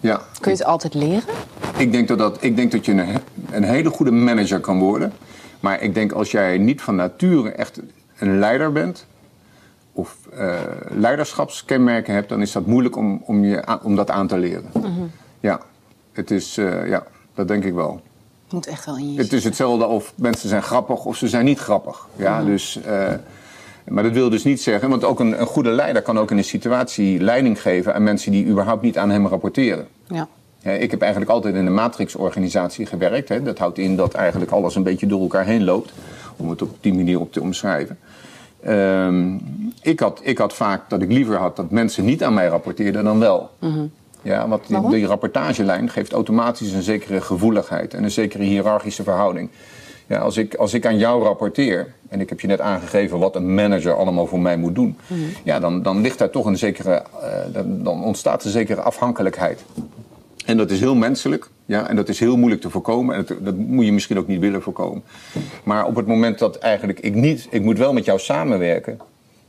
Ja. 0.00 0.20
Kun 0.40 0.52
je 0.52 0.58
het 0.58 0.66
altijd 0.66 0.94
leren? 0.94 1.34
Ik 1.76 1.92
denk 1.92 2.08
dat, 2.08 2.18
dat, 2.18 2.36
ik 2.40 2.56
denk 2.56 2.72
dat 2.72 2.84
je 2.84 2.92
een, 2.92 3.20
een 3.50 3.62
hele 3.62 3.90
goede 3.90 4.10
manager 4.10 4.60
kan 4.60 4.78
worden. 4.78 5.12
Maar 5.60 5.82
ik 5.82 5.94
denk 5.94 6.12
als 6.12 6.30
jij 6.30 6.58
niet 6.58 6.82
van 6.82 6.96
nature 6.96 7.50
echt 7.50 7.80
een 8.18 8.38
leider 8.38 8.72
bent. 8.72 9.06
of 9.92 10.16
uh, 10.34 10.60
leiderschapskenmerken 10.88 12.14
hebt. 12.14 12.28
dan 12.28 12.40
is 12.40 12.52
dat 12.52 12.66
moeilijk 12.66 12.96
om, 12.96 13.22
om, 13.26 13.44
je, 13.44 13.78
om 13.82 13.96
dat 13.96 14.10
aan 14.10 14.26
te 14.26 14.38
leren. 14.38 14.70
Mm 14.72 14.82
-hmm. 14.82 15.10
Ja, 15.40 15.60
het 16.12 16.30
is, 16.30 16.58
uh, 16.58 16.88
ja, 16.88 17.04
dat 17.34 17.48
denk 17.48 17.64
ik 17.64 17.74
wel. 17.74 18.00
Moet 18.50 18.66
echt 18.66 18.86
wel 18.86 18.96
in 18.96 19.12
je 19.12 19.18
Het 19.18 19.32
is 19.32 19.44
hetzelfde 19.44 19.86
of 19.86 20.12
mensen 20.14 20.48
zijn 20.48 20.62
grappig 20.62 21.04
of 21.04 21.16
ze 21.16 21.28
zijn 21.28 21.44
niet 21.44 21.58
grappig. 21.58 22.06
Ja, 22.16 22.44
dus, 22.44 22.80
uh, 22.86 23.08
maar 23.88 24.02
dat 24.02 24.12
wil 24.12 24.30
dus 24.30 24.44
niet 24.44 24.62
zeggen, 24.62 24.88
want 24.88 25.04
ook 25.04 25.20
een, 25.20 25.40
een, 25.40 25.46
goede 25.46 25.70
leider 25.70 26.02
kan 26.02 26.18
ook 26.18 26.30
in 26.30 26.36
een 26.36 26.44
situatie 26.44 27.20
leiding 27.20 27.60
geven 27.60 27.94
aan 27.94 28.02
mensen 28.02 28.32
die 28.32 28.46
überhaupt 28.46 28.82
niet 28.82 28.98
aan 28.98 29.10
hem 29.10 29.26
rapporteren. 29.26 29.86
Ja. 30.06 30.28
Ja, 30.62 30.70
ik 30.70 30.90
heb 30.90 31.00
eigenlijk 31.00 31.30
altijd 31.30 31.54
in 31.54 31.66
een 31.66 31.74
matrixorganisatie 31.74 32.86
gewerkt. 32.86 33.28
Hè. 33.28 33.42
Dat 33.42 33.58
houdt 33.58 33.78
in 33.78 33.96
dat 33.96 34.14
eigenlijk 34.14 34.50
alles 34.50 34.74
een 34.74 34.82
beetje 34.82 35.06
door 35.06 35.20
elkaar 35.20 35.44
heen 35.44 35.64
loopt. 35.64 35.92
Om 36.36 36.50
het 36.50 36.62
op 36.62 36.76
die 36.80 36.94
manier 36.94 37.20
op 37.20 37.32
te 37.32 37.40
omschrijven. 37.40 37.98
Um, 38.68 39.40
ik, 39.82 40.00
had, 40.00 40.20
ik 40.22 40.38
had 40.38 40.54
vaak 40.54 40.90
dat 40.90 41.02
ik 41.02 41.12
liever 41.12 41.36
had 41.36 41.56
dat 41.56 41.70
mensen 41.70 42.04
niet 42.04 42.24
aan 42.24 42.34
mij 42.34 42.46
rapporteerden 42.46 43.04
dan 43.04 43.18
wel. 43.18 43.50
Mhm. 43.58 43.70
Mm 43.70 43.76
-hmm. 43.76 43.90
Ja, 44.22 44.48
want 44.48 44.66
die, 44.66 44.88
die, 44.88 45.06
rapportagelijn 45.06 45.90
geeft 45.90 46.12
automatisch 46.12 46.72
een 46.72 46.82
zekere 46.82 47.20
gevoeligheid 47.20 47.94
en 47.94 48.04
een 48.04 48.10
zekere 48.10 48.42
hiërarchische 48.42 49.02
verhouding. 49.02 49.50
Ja, 50.06 50.18
als, 50.18 50.36
ik, 50.36 50.54
als 50.54 50.74
ik 50.74 50.86
aan 50.86 50.98
jou 50.98 51.22
rapporteer, 51.22 51.92
en 52.08 52.20
ik 52.20 52.28
heb 52.28 52.40
je 52.40 52.46
net 52.46 52.60
aangegeven 52.60 53.18
wat 53.18 53.36
een 53.36 53.54
manager 53.54 53.94
allemaal 53.94 54.26
voor 54.26 54.40
mij 54.40 54.56
moet 54.56 54.74
doen, 54.74 54.96
Mhm. 55.06 55.18
mm 55.20 55.24
-hmm. 55.24 55.34
ja, 55.44 55.60
dan, 55.60 55.82
dan 55.82 56.00
ligt 56.00 56.18
daar 56.18 56.30
toch 56.30 56.46
een 56.46 56.58
zekere, 56.58 57.02
uh, 57.22 57.54
dan, 57.54 57.82
dan 57.82 58.04
ontstaat 58.04 58.44
een 58.44 58.50
zekere 58.50 58.80
afhankelijkheid. 58.80 59.64
En 60.46 60.56
dat 60.56 60.70
is 60.70 60.80
heel 60.80 60.94
menselijk. 60.94 61.50
Ja, 61.64 61.88
en 61.88 61.96
dat 61.96 62.08
is 62.08 62.20
heel 62.20 62.36
moeilijk 62.36 62.60
te 62.60 62.70
voorkomen. 62.70 63.14
En 63.14 63.24
dat, 63.26 63.44
dat, 63.44 63.56
moet 63.56 63.84
je 63.84 63.92
misschien 63.92 64.18
ook 64.18 64.26
niet 64.26 64.40
willen 64.40 64.62
voorkomen. 64.62 65.02
Maar 65.62 65.86
op 65.86 65.96
het 65.96 66.06
moment 66.06 66.38
dat 66.38 66.58
eigenlijk 66.58 67.00
ik 67.00 67.14
niet... 67.14 67.46
Ik 67.50 67.62
moet 67.62 67.78
wel 67.78 67.92
met 67.92 68.04
jou 68.04 68.18
samenwerken. 68.18 68.98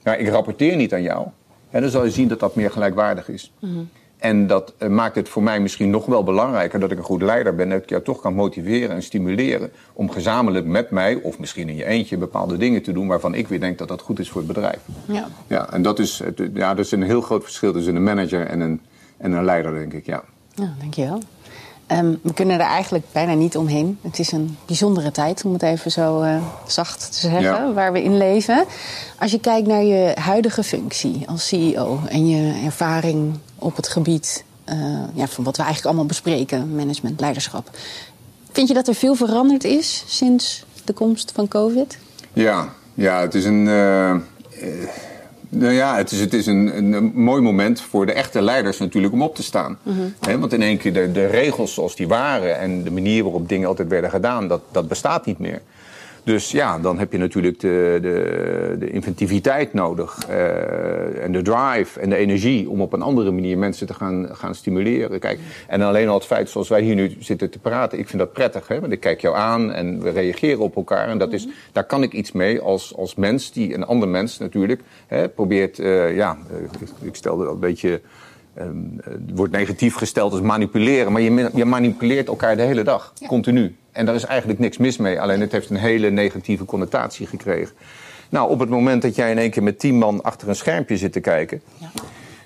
Maar 0.04 0.20
ik 0.20 0.30
rapporteer 0.30 0.76
niet 0.76 0.94
aan 0.94 1.02
jou. 1.02 1.28
En 1.70 1.82
dan 1.82 1.90
zal 1.90 2.04
je 2.04 2.12
zien 2.12 2.28
dat 2.28 2.40
dat 2.40 2.56
meer 2.56 2.72
gelijkwaardig 2.72 3.30
is. 3.30 3.52
Mhm. 3.60 3.72
Mm 3.72 3.78
-hmm. 3.78 3.90
En 4.22 4.48
dat 4.48 4.74
uh, 4.80 4.90
maakt 4.90 5.16
het 5.16 5.30
voor 5.30 5.44
mij 5.44 5.60
misschien 5.60 5.90
nog 5.90 6.06
wel 6.06 6.24
belangrijker... 6.24 6.80
dat 6.80 6.92
ik 6.92 6.98
een 6.98 7.04
goed 7.04 7.22
leider 7.22 7.56
ben. 7.56 7.70
Dat 7.70 7.84
ik 7.84 7.90
jou 7.90 8.04
toch 8.04 8.22
kan 8.22 8.34
motiveren 8.34 8.96
en 8.96 9.04
stimuleren... 9.04 9.72
om 9.94 10.12
gezamenlijk 10.12 10.66
met 10.66 10.92
mij, 10.92 11.16
of 11.16 11.40
misschien 11.40 11.70
in 11.70 11.76
je 11.76 11.86
eentje... 11.86 12.18
bepaalde 12.18 12.58
dingen 12.58 12.82
te 12.82 12.92
doen 12.92 13.08
waarvan 13.08 13.34
ik 13.34 13.48
weer 13.48 13.60
denk 13.60 13.78
dat 13.78 13.88
dat 13.88 14.02
goed 14.02 14.20
is 14.20 14.30
voor 14.30 14.42
het 14.42 14.54
bedrijf. 14.54 14.80
Ja, 15.06 15.28
ja 15.48 15.72
en 15.72 15.82
dat 15.82 16.00
is, 16.00 16.22
ja, 16.54 16.74
dat 16.74 16.86
is 16.86 16.92
een 16.92 17.04
heel 17.04 17.22
groot 17.22 17.44
verschil 17.44 17.74
tussen 17.74 17.96
een 17.96 18.04
manager 18.04 18.46
en 18.46 18.60
een, 18.60 18.82
en 19.18 19.32
een 19.32 19.46
leider, 19.46 19.74
denk 19.74 19.94
ik, 19.94 20.06
ja. 20.06 20.24
Ja, 20.56 20.74
dankjewel. 20.80 21.22
Um, 21.92 22.20
we 22.22 22.34
kunnen 22.34 22.60
er 22.60 22.66
eigenlijk 22.66 23.06
bijna 23.12 23.34
niet 23.34 23.58
omheen. 23.58 24.00
Het 24.02 24.20
is 24.20 24.32
een 24.32 24.58
bijzondere 24.66 25.12
tijd, 25.12 25.46
om 25.46 25.54
het 25.54 25.64
even 25.64 25.92
zo 25.92 26.24
uh, 26.24 26.44
zacht 26.68 27.12
te 27.12 27.20
zeggen, 27.20 27.42
ja. 27.42 27.74
waar 27.74 27.92
we 27.92 28.04
in 28.04 28.18
leven. 28.18 28.66
Als 29.20 29.32
je 29.32 29.40
kijkt 29.40 29.68
naar 29.68 29.84
je 29.84 30.12
huidige 30.20 30.64
functie 30.64 31.24
als 31.28 31.48
CEO 31.48 32.00
en 32.10 32.30
je 32.30 32.62
ervaring 32.66 33.38
op 33.56 33.76
het 33.76 33.88
gebied 33.88 34.44
uh, 34.70 34.76
ja, 35.14 35.28
van 35.28 35.44
wat 35.44 35.58
we 35.58 35.64
eigenlijk 35.64 35.86
allemaal 35.86 36.06
bespreken, 36.06 36.76
management, 36.76 37.20
leiderschap. 37.20 37.70
Vind 38.52 38.68
je 38.68 38.74
dat 38.74 38.88
er 38.88 38.96
veel 38.96 39.16
veranderd 39.16 39.64
is 39.64 40.04
sinds 40.08 40.66
de 40.84 40.94
komst 40.94 41.32
van 41.32 41.48
COVID? 41.48 41.98
Ja, 42.34 42.70
ja 42.94 43.22
het 43.22 43.36
is 43.36 43.46
een. 43.46 43.66
Uh, 43.66 44.16
nou 45.52 45.74
ja, 45.74 45.96
het 45.96 46.12
is, 46.12 46.20
het 46.20 46.34
is 46.34 46.46
een, 46.46 46.78
een, 46.78 46.94
een, 46.94 47.12
mooi 47.16 47.42
moment 47.42 47.82
voor 47.82 48.06
de 48.06 48.14
echte 48.14 48.42
leiders 48.42 48.78
natuurlijk 48.78 49.14
om 49.14 49.22
op 49.22 49.36
te 49.36 49.44
staan. 49.44 49.78
Mhm. 49.84 49.96
Mm 49.96 50.02
-hmm. 50.02 50.14
He, 50.20 50.40
want 50.40 50.54
in 50.54 50.62
één 50.62 50.78
keer 50.78 50.94
de, 50.94 51.12
de, 51.12 51.26
regels 51.26 51.74
zoals 51.74 51.96
die 51.96 52.08
waren 52.08 52.60
en 52.60 52.84
de 52.84 52.92
manier 52.92 53.24
waarop 53.24 53.50
dingen 53.50 53.68
altijd 53.68 53.88
werden 53.88 54.10
gedaan, 54.10 54.48
dat, 54.48 54.62
dat 54.72 54.88
bestaat 54.88 55.26
niet 55.26 55.40
meer. 55.40 55.62
Dus 56.24 56.52
ja, 56.52 56.80
dan 56.80 57.00
heb 57.00 57.12
je 57.12 57.18
natuurlijk 57.18 57.60
de, 57.60 58.00
de, 58.02 58.76
de 58.80 58.90
inventiviteit 58.90 59.74
nodig. 59.74 60.18
Uh, 60.30 61.24
en 61.24 61.32
de 61.32 61.42
drive 61.42 62.00
en 62.00 62.10
de 62.10 62.16
energie 62.16 62.70
om 62.70 62.82
op 62.82 62.94
een 62.94 63.02
andere 63.02 63.32
manier 63.32 63.58
mensen 63.58 63.88
te 63.88 63.94
gaan, 63.94 64.28
gaan 64.32 64.56
stimuleren. 64.56 65.20
Kijk, 65.20 65.40
en 65.68 65.82
alleen 65.82 66.08
al 66.08 66.14
het 66.14 66.26
feit 66.26 66.50
zoals 66.50 66.70
wij 66.70 66.82
hier 66.82 66.96
nu 66.96 67.16
zitten 67.20 67.50
te 67.50 67.60
praten, 67.60 68.00
ik 68.00 68.08
vind 68.08 68.22
dat 68.22 68.34
prettig. 68.34 68.68
Hè? 68.68 68.80
Want 68.80 68.92
ik 68.92 69.00
kijk 69.00 69.22
jou 69.22 69.36
aan 69.36 69.72
en 69.72 70.02
we 70.02 70.10
reageren 70.10 70.60
op 70.60 70.76
elkaar. 70.76 71.08
En 71.08 71.18
dat 71.18 71.34
is, 71.34 71.48
daar 71.72 71.86
kan 71.86 72.04
ik 72.04 72.14
iets 72.14 72.32
mee 72.32 72.60
als, 72.60 72.96
als 72.96 73.16
mens, 73.16 73.52
die 73.52 73.74
een 73.74 73.86
ander 73.86 74.08
mens 74.08 74.38
natuurlijk 74.38 74.82
hè, 75.08 75.30
probeert. 75.30 75.80
Uh, 75.80 76.16
ja, 76.16 76.38
ik, 76.80 76.90
ik 77.02 77.16
stelde 77.16 77.44
dat 77.44 77.54
een 77.54 77.60
beetje. 77.60 78.02
Het 78.54 79.32
wordt 79.34 79.54
negatief 79.54 79.96
gesteld 79.96 80.32
als 80.32 80.42
manipuleren, 80.42 81.12
maar 81.12 81.22
je, 81.22 81.50
je 81.54 81.66
manipuleert 81.66 82.28
elkaar 82.28 82.56
de 82.56 82.62
hele 82.62 82.84
dag, 82.84 83.14
ja. 83.16 83.28
continu. 83.28 83.76
En 83.92 84.06
daar 84.06 84.16
is 84.16 84.26
eigenlijk 84.26 84.60
niks 84.60 84.78
mis 84.78 84.98
mee, 84.98 85.22
alleen 85.22 85.42
het 85.42 85.52
heeft 85.52 85.70
een 85.70 85.76
hele 85.76 86.10
negatieve 86.10 86.66
connotatie 86.66 87.28
gekregen. 87.28 87.76
Nou, 88.30 88.50
op 88.50 88.60
het 88.60 88.70
moment 88.70 89.02
dat 89.02 89.16
jij 89.16 89.32
in 89.32 89.38
één 89.38 89.50
keer 89.50 89.64
met 89.64 89.80
tien 89.80 89.98
man 89.98 90.24
achter 90.24 90.50
een 90.50 90.56
schermpje 90.56 90.98
zit 90.98 91.14
te 91.14 91.20
kijken. 91.20 91.62
Ja. 91.78 91.92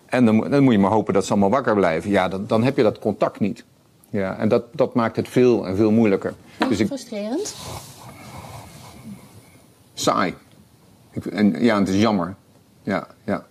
En 0.05 0.25
dan, 0.25 0.49
dan, 0.49 0.63
moet 0.63 0.73
je 0.73 0.79
maar 0.79 0.91
hopen 0.91 1.13
dat 1.13 1.25
ze 1.25 1.31
allemaal 1.31 1.49
wakker 1.49 1.75
blijven. 1.75 2.09
Ja, 2.09 2.27
dan, 2.27 2.47
dan 2.47 2.63
heb 2.63 2.77
je 2.77 2.83
dat 2.83 2.99
contact 2.99 3.39
niet. 3.39 3.65
Ja, 4.09 4.37
en 4.37 4.49
dat, 4.49 4.63
dat 4.71 4.93
maakt 4.93 5.15
het 5.15 5.29
veel 5.29 5.67
en 5.67 5.75
veel 5.75 5.91
moeilijker. 5.91 6.33
Dus 6.69 6.79
ik, 6.79 6.87
frustrerend? 6.87 7.55
Saai. 9.93 10.33
Ik, 11.11 11.25
en, 11.25 11.63
ja, 11.63 11.79
het 11.79 11.87
is 11.87 12.01
jammer. 12.01 12.35
Ja, 12.83 13.07
ja. 13.23 13.45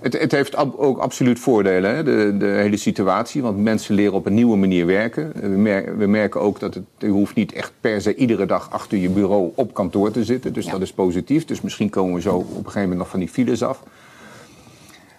Het, 0.00 0.18
het 0.18 0.32
heeft 0.32 0.56
ab, 0.56 0.74
ook 0.78 0.98
absoluut 0.98 1.38
voordelen, 1.38 1.94
hè? 1.94 2.02
De, 2.02 2.36
de, 2.38 2.46
hele 2.46 2.76
situatie. 2.76 3.42
Want 3.42 3.58
mensen 3.58 3.94
leren 3.94 4.12
op 4.12 4.26
een 4.26 4.34
nieuwe 4.34 4.56
manier 4.56 4.86
werken. 4.86 5.32
We, 5.34 5.48
mer 5.48 5.98
we 5.98 6.06
merken 6.06 6.40
ook 6.40 6.60
dat 6.60 6.74
het, 6.74 6.84
je 6.98 7.08
hoeft 7.08 7.34
niet 7.34 7.52
echt 7.52 7.72
per 7.80 8.00
se 8.00 8.14
iedere 8.14 8.46
dag 8.46 8.70
achter 8.70 8.98
je 8.98 9.08
bureau 9.08 9.52
op 9.54 9.74
kantoor 9.74 10.10
te 10.10 10.24
zitten. 10.24 10.52
Dus 10.52 10.64
ja. 10.64 10.70
dat 10.70 10.80
is 10.80 10.92
positief. 10.92 11.44
Dus 11.44 11.60
misschien 11.60 11.90
komen 11.90 12.14
we 12.14 12.20
zo 12.20 12.36
op 12.36 12.48
een 12.48 12.56
gegeven 12.56 12.80
moment 12.80 12.98
nog 12.98 13.08
van 13.08 13.20
die 13.20 13.28
files 13.28 13.62
af. 13.62 13.82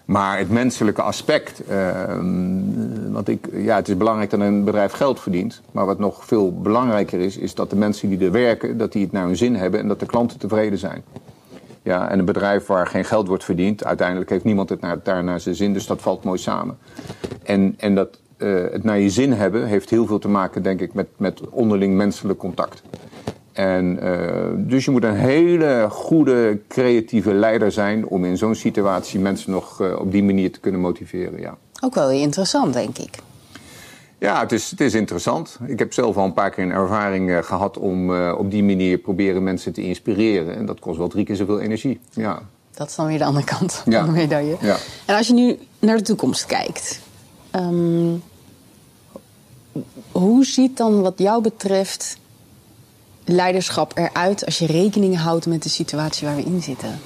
Maar 0.06 0.38
het 0.38 0.50
menselijke 0.50 1.02
aspect. 1.02 1.62
Uh, 1.70 2.16
want 3.12 3.28
ik, 3.28 3.48
ja, 3.54 3.76
het 3.76 3.88
is 3.88 3.98
belangrijk 3.98 4.30
dat 4.30 4.40
een 4.40 4.64
bedrijf 4.64 4.92
geld 4.92 5.20
verdient. 5.20 5.62
Maar 5.72 5.86
wat 5.86 6.00
nog 6.00 6.26
veel 6.26 6.62
belangrijker 6.62 7.20
is, 7.20 7.38
is 7.38 7.54
dat 7.54 7.70
de 7.70 7.76
mensen 7.76 8.10
die 8.10 8.26
er 8.26 8.32
werken, 8.32 8.78
dat 8.78 8.92
die 8.92 9.04
het 9.04 9.12
naar 9.12 9.26
hun 9.26 9.38
zin 9.38 9.56
hebben 9.56 9.80
en 9.80 9.88
dat 9.88 10.00
de 10.00 10.06
klanten 10.06 10.40
tevreden 10.40 10.80
zijn. 10.80 11.04
Ja, 11.84 12.10
en 12.10 12.20
een 12.20 12.26
bedrijf 12.26 12.66
waar 12.66 12.88
geen 12.88 13.06
geld 13.06 13.28
wordt 13.28 13.44
verdiend, 13.44 13.84
uiteindelijk 13.84 14.30
heeft 14.30 14.44
niemand 14.44 14.70
het 14.70 14.82
daar 15.04 15.24
naar 15.24 15.40
zijn 15.40 15.56
zin. 15.56 15.74
Dus 15.74 15.88
dat 15.88 16.02
valt 16.02 16.24
mooi 16.24 16.38
samen. 16.38 16.78
En, 17.44 17.74
en 17.78 17.96
dat 17.96 18.20
uh, 18.38 18.72
het 18.72 18.84
naar 18.84 19.00
je 19.00 19.10
zin 19.10 19.34
hebben 19.34 19.66
heeft 19.66 19.90
heel 19.90 20.06
veel 20.06 20.20
te 20.20 20.28
maken, 20.28 20.64
denk 20.64 20.82
ik, 20.82 20.94
met, 20.94 21.08
met 21.18 21.50
onderling 21.50 21.96
menselijk 21.96 22.40
contact. 22.40 22.82
En, 23.52 24.00
uh, 24.04 24.48
dus 24.58 24.86
je 24.86 24.92
moet 24.92 25.04
een 25.04 25.16
hele 25.16 25.88
goede 25.90 26.60
creatieve 26.68 27.34
leider 27.34 27.72
zijn 27.72 28.08
om 28.08 28.26
in 28.26 28.38
zo'n 28.38 28.56
situatie 28.56 29.20
mensen 29.20 29.52
nog 29.52 29.82
uh, 29.82 30.00
op 30.00 30.12
die 30.12 30.24
manier 30.24 30.52
te 30.52 30.60
kunnen 30.60 30.82
motiveren. 30.82 31.40
Ja. 31.40 31.58
Ook 31.84 31.96
wel 31.96 32.10
interessant, 32.10 32.74
denk 32.74 32.98
ik. 32.98 33.18
Ja, 34.22 34.40
het 34.40 34.52
is, 34.52 34.70
het 34.70 34.82
is 34.82 34.94
interessant. 34.94 35.58
Ik 35.66 35.80
heb 35.80 35.94
zelf 35.94 36.18
al 36.18 36.26
een 36.26 36.34
paar 36.34 36.50
keer 36.50 36.64
een 36.64 36.72
ervaring 36.72 37.30
uh, 37.30 37.44
gehad 37.44 37.78
om 37.78 38.12
uh, 38.12 38.36
op 38.38 38.52
die 38.52 38.64
manier 38.64 38.98
proberen 38.98 39.44
mensen 39.44 39.74
te 39.74 39.82
inspireren. 39.82 40.56
En 40.56 40.66
dat 40.66 40.80
kost 40.80 40.98
wel 40.98 41.08
drie 41.08 41.26
keer 41.26 41.36
zoveel 41.36 41.60
energie. 41.60 42.00
Ja. 42.12 42.42
Dat 42.74 42.90
is 42.90 42.96
dan 42.96 43.08
weer 43.08 43.18
de 43.18 43.24
andere 43.24 43.46
kant 43.46 43.84
ja. 43.86 44.06
van 44.06 44.14
de 44.14 44.20
medaille. 44.20 44.58
Ja. 44.60 44.78
En 45.06 45.16
als 45.16 45.28
je 45.28 45.34
nu 45.34 45.60
naar 45.80 45.98
de 45.98 46.04
toekomst 46.04 46.46
kijkt. 46.46 47.00
Um, 47.56 48.24
hoe 50.12 50.46
ziet 50.46 50.78
dan 50.78 51.02
wat 51.02 51.14
jou 51.16 51.42
betreft 51.42 52.18
leiderschap 53.26 53.98
eruit 53.98 54.46
als 54.46 54.58
je 54.58 54.66
rekening 54.66 55.18
houdt 55.18 55.46
met 55.46 55.64
de 55.64 55.70
situatie 55.70 56.28
waar 56.28 56.36
we 56.36 56.44
in 56.44 56.62
zitten? 56.62 57.00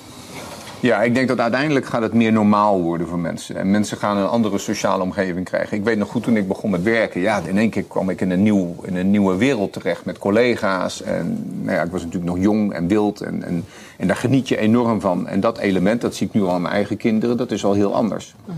Ja, 0.79 1.01
ik 1.01 1.13
denk 1.13 1.27
dat 1.27 1.39
uiteindelijk 1.39 1.85
gaat 1.85 2.01
het 2.01 2.13
meer 2.13 2.31
normaal 2.31 2.81
worden 2.81 3.07
voor 3.07 3.19
mensen. 3.19 3.55
En 3.55 3.71
mensen 3.71 3.97
gaan 3.97 4.17
een 4.17 4.27
andere 4.27 4.57
sociale 4.57 5.03
omgeving 5.03 5.45
krijgen. 5.45 5.77
Ik 5.77 5.83
weet 5.83 5.97
nog 5.97 6.09
goed 6.09 6.23
toen 6.23 6.37
ik 6.37 6.47
begon 6.47 6.69
met 6.69 6.83
werken. 6.83 7.21
Ja, 7.21 7.41
in 7.45 7.57
één 7.57 7.69
keer 7.69 7.83
kwam 7.83 8.09
ik 8.09 8.21
in 8.21 8.31
een, 8.31 8.43
nieuw, 8.43 8.75
in 8.81 8.95
een 8.95 9.11
nieuwe 9.11 9.35
wereld 9.35 9.73
terecht 9.73 10.05
met 10.05 10.17
collega's. 10.17 11.01
En 11.01 11.45
nou 11.61 11.77
ja, 11.77 11.83
ik 11.83 11.91
was 11.91 12.03
natuurlijk 12.03 12.33
nog 12.33 12.43
jong 12.43 12.73
en 12.73 12.87
wild. 12.87 13.21
En, 13.21 13.43
en, 13.43 13.65
en 13.97 14.07
daar 14.07 14.15
geniet 14.15 14.47
je 14.47 14.57
enorm 14.57 15.01
van. 15.01 15.27
En 15.27 15.39
dat 15.39 15.57
element, 15.57 16.01
dat 16.01 16.15
zie 16.15 16.27
ik 16.27 16.33
nu 16.33 16.43
al 16.43 16.53
aan 16.53 16.61
mijn 16.61 16.73
eigen 16.73 16.97
kinderen, 16.97 17.37
dat 17.37 17.51
is 17.51 17.65
al 17.65 17.73
heel 17.73 17.95
anders. 17.95 18.35
-hmm. 18.45 18.55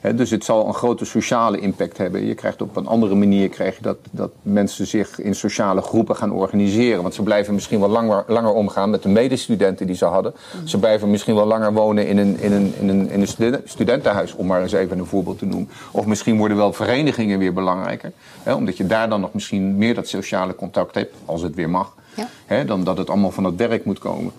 He, 0.00 0.14
dus 0.14 0.30
het 0.30 0.44
zal 0.44 0.66
een 0.66 0.74
grote 0.74 1.04
sociale 1.04 1.58
impact 1.58 1.98
hebben. 1.98 2.26
Je 2.26 2.34
krijgt 2.34 2.62
op 2.62 2.76
een 2.76 2.86
andere 2.86 3.14
manier 3.14 3.48
krijg 3.48 3.76
je 3.76 3.82
dat, 3.82 3.96
dat 4.10 4.30
mensen 4.42 4.86
zich 4.86 5.20
in 5.20 5.34
sociale 5.34 5.82
groepen 5.82 6.16
gaan 6.16 6.32
organiseren. 6.32 7.02
Want 7.02 7.14
ze 7.14 7.22
blijven 7.22 7.54
misschien 7.54 7.80
wel 7.80 7.88
langer, 7.88 8.24
langer 8.26 8.52
omgaan 8.52 8.90
met 8.90 9.02
de 9.02 9.08
medestudenten 9.08 9.86
die 9.86 9.96
ze 9.96 10.04
hadden. 10.04 10.34
Mm. 10.60 10.66
Ze 10.66 10.78
blijven 10.78 11.10
misschien 11.10 11.34
wel 11.34 11.46
langer 11.46 11.72
wonen 11.72 12.06
in 12.06 12.18
een, 12.18 12.40
in, 12.40 12.52
een, 12.52 12.74
in, 12.80 12.88
een, 12.88 13.10
in 13.10 13.20
een 13.20 13.60
studentenhuis, 13.64 14.34
om 14.34 14.46
maar 14.46 14.62
eens 14.62 14.72
even 14.72 14.98
een 14.98 15.06
voorbeeld 15.06 15.38
te 15.38 15.46
noemen. 15.46 15.68
Of 15.90 16.06
misschien 16.06 16.36
worden 16.36 16.56
wel 16.56 16.72
verenigingen 16.72 17.38
weer 17.38 17.52
belangrijker. 17.52 18.12
He, 18.42 18.54
omdat 18.54 18.76
je 18.76 18.86
daar 18.86 19.08
dan 19.08 19.20
nog 19.20 19.32
misschien 19.32 19.76
meer 19.76 19.94
dat 19.94 20.08
sociale 20.08 20.54
contact 20.54 20.94
hebt, 20.94 21.14
als 21.24 21.42
het 21.42 21.54
weer 21.54 21.70
mag. 21.70 21.94
Ja. 22.14 22.28
He, 22.46 22.64
dan 22.64 22.84
dat 22.84 22.98
het 22.98 23.10
allemaal 23.10 23.30
van 23.30 23.44
het 23.44 23.56
werk 23.56 23.84
moet 23.84 23.98
komen. 23.98 24.32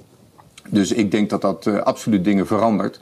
Dus 0.69 0.91
ik 0.91 1.11
denk 1.11 1.29
dat 1.29 1.41
dat 1.41 1.65
uh, 1.65 1.81
absoluut 1.81 2.23
dingen 2.23 2.47
verandert. 2.47 2.99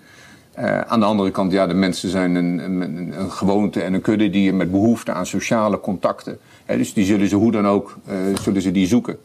Uh, 0.60 0.82
aan 0.82 1.00
de 1.00 1.06
andere 1.06 1.32
kant, 1.32 1.52
ja, 1.52 1.68
de 1.68 1.74
mensen 1.74 2.10
zijn 2.10 2.36
een, 2.36 2.60
een, 2.82 3.32
gewoonte 3.32 3.82
en 3.82 3.94
een 3.94 4.02
kudde 4.02 4.30
die 4.30 4.54
met 4.54 4.72
behoefte 4.72 5.12
aan 5.12 5.26
sociale 5.26 5.80
contacten. 5.80 6.38
Hè, 6.66 6.78
dus 6.78 6.94
die 6.94 7.06
zullen 7.06 7.28
ze 7.28 7.36
hoe 7.36 7.52
dan 7.52 7.68
ook, 7.68 7.98
uh, 8.10 8.38
zullen 8.42 8.62
ze 8.62 8.72
die 8.72 8.88
zoeken. 8.88 9.18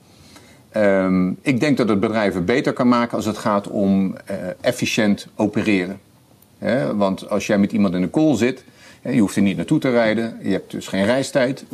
Um, 0.77 1.37
ik 1.43 1.61
denk 1.61 1.77
dat 1.77 1.89
het 1.89 2.01
bedrijven 2.01 2.45
beter 2.45 2.73
kan 2.73 2.89
maken 2.89 3.17
als 3.17 3.27
het 3.27 3.39
gaat 3.39 3.69
om 3.69 4.07
uh, 4.07 4.37
efficiënt 4.61 5.27
opereren. 5.37 6.01
Want 6.95 7.31
als 7.31 7.47
jij 7.47 7.59
met 7.59 7.73
iemand 7.73 7.95
in 7.95 8.03
een 8.03 8.11
call 8.11 8.37
zit, 8.37 8.65
je 9.03 9.19
hoeft 9.19 9.37
er 9.37 9.43
niet 9.43 9.57
naartoe 9.57 9.79
te 9.79 9.91
rijden, 9.91 10.39
je 10.43 10.51
hebt 10.51 10.71
dus 10.71 10.89
geen 10.89 11.05
reistijd. 11.05 11.65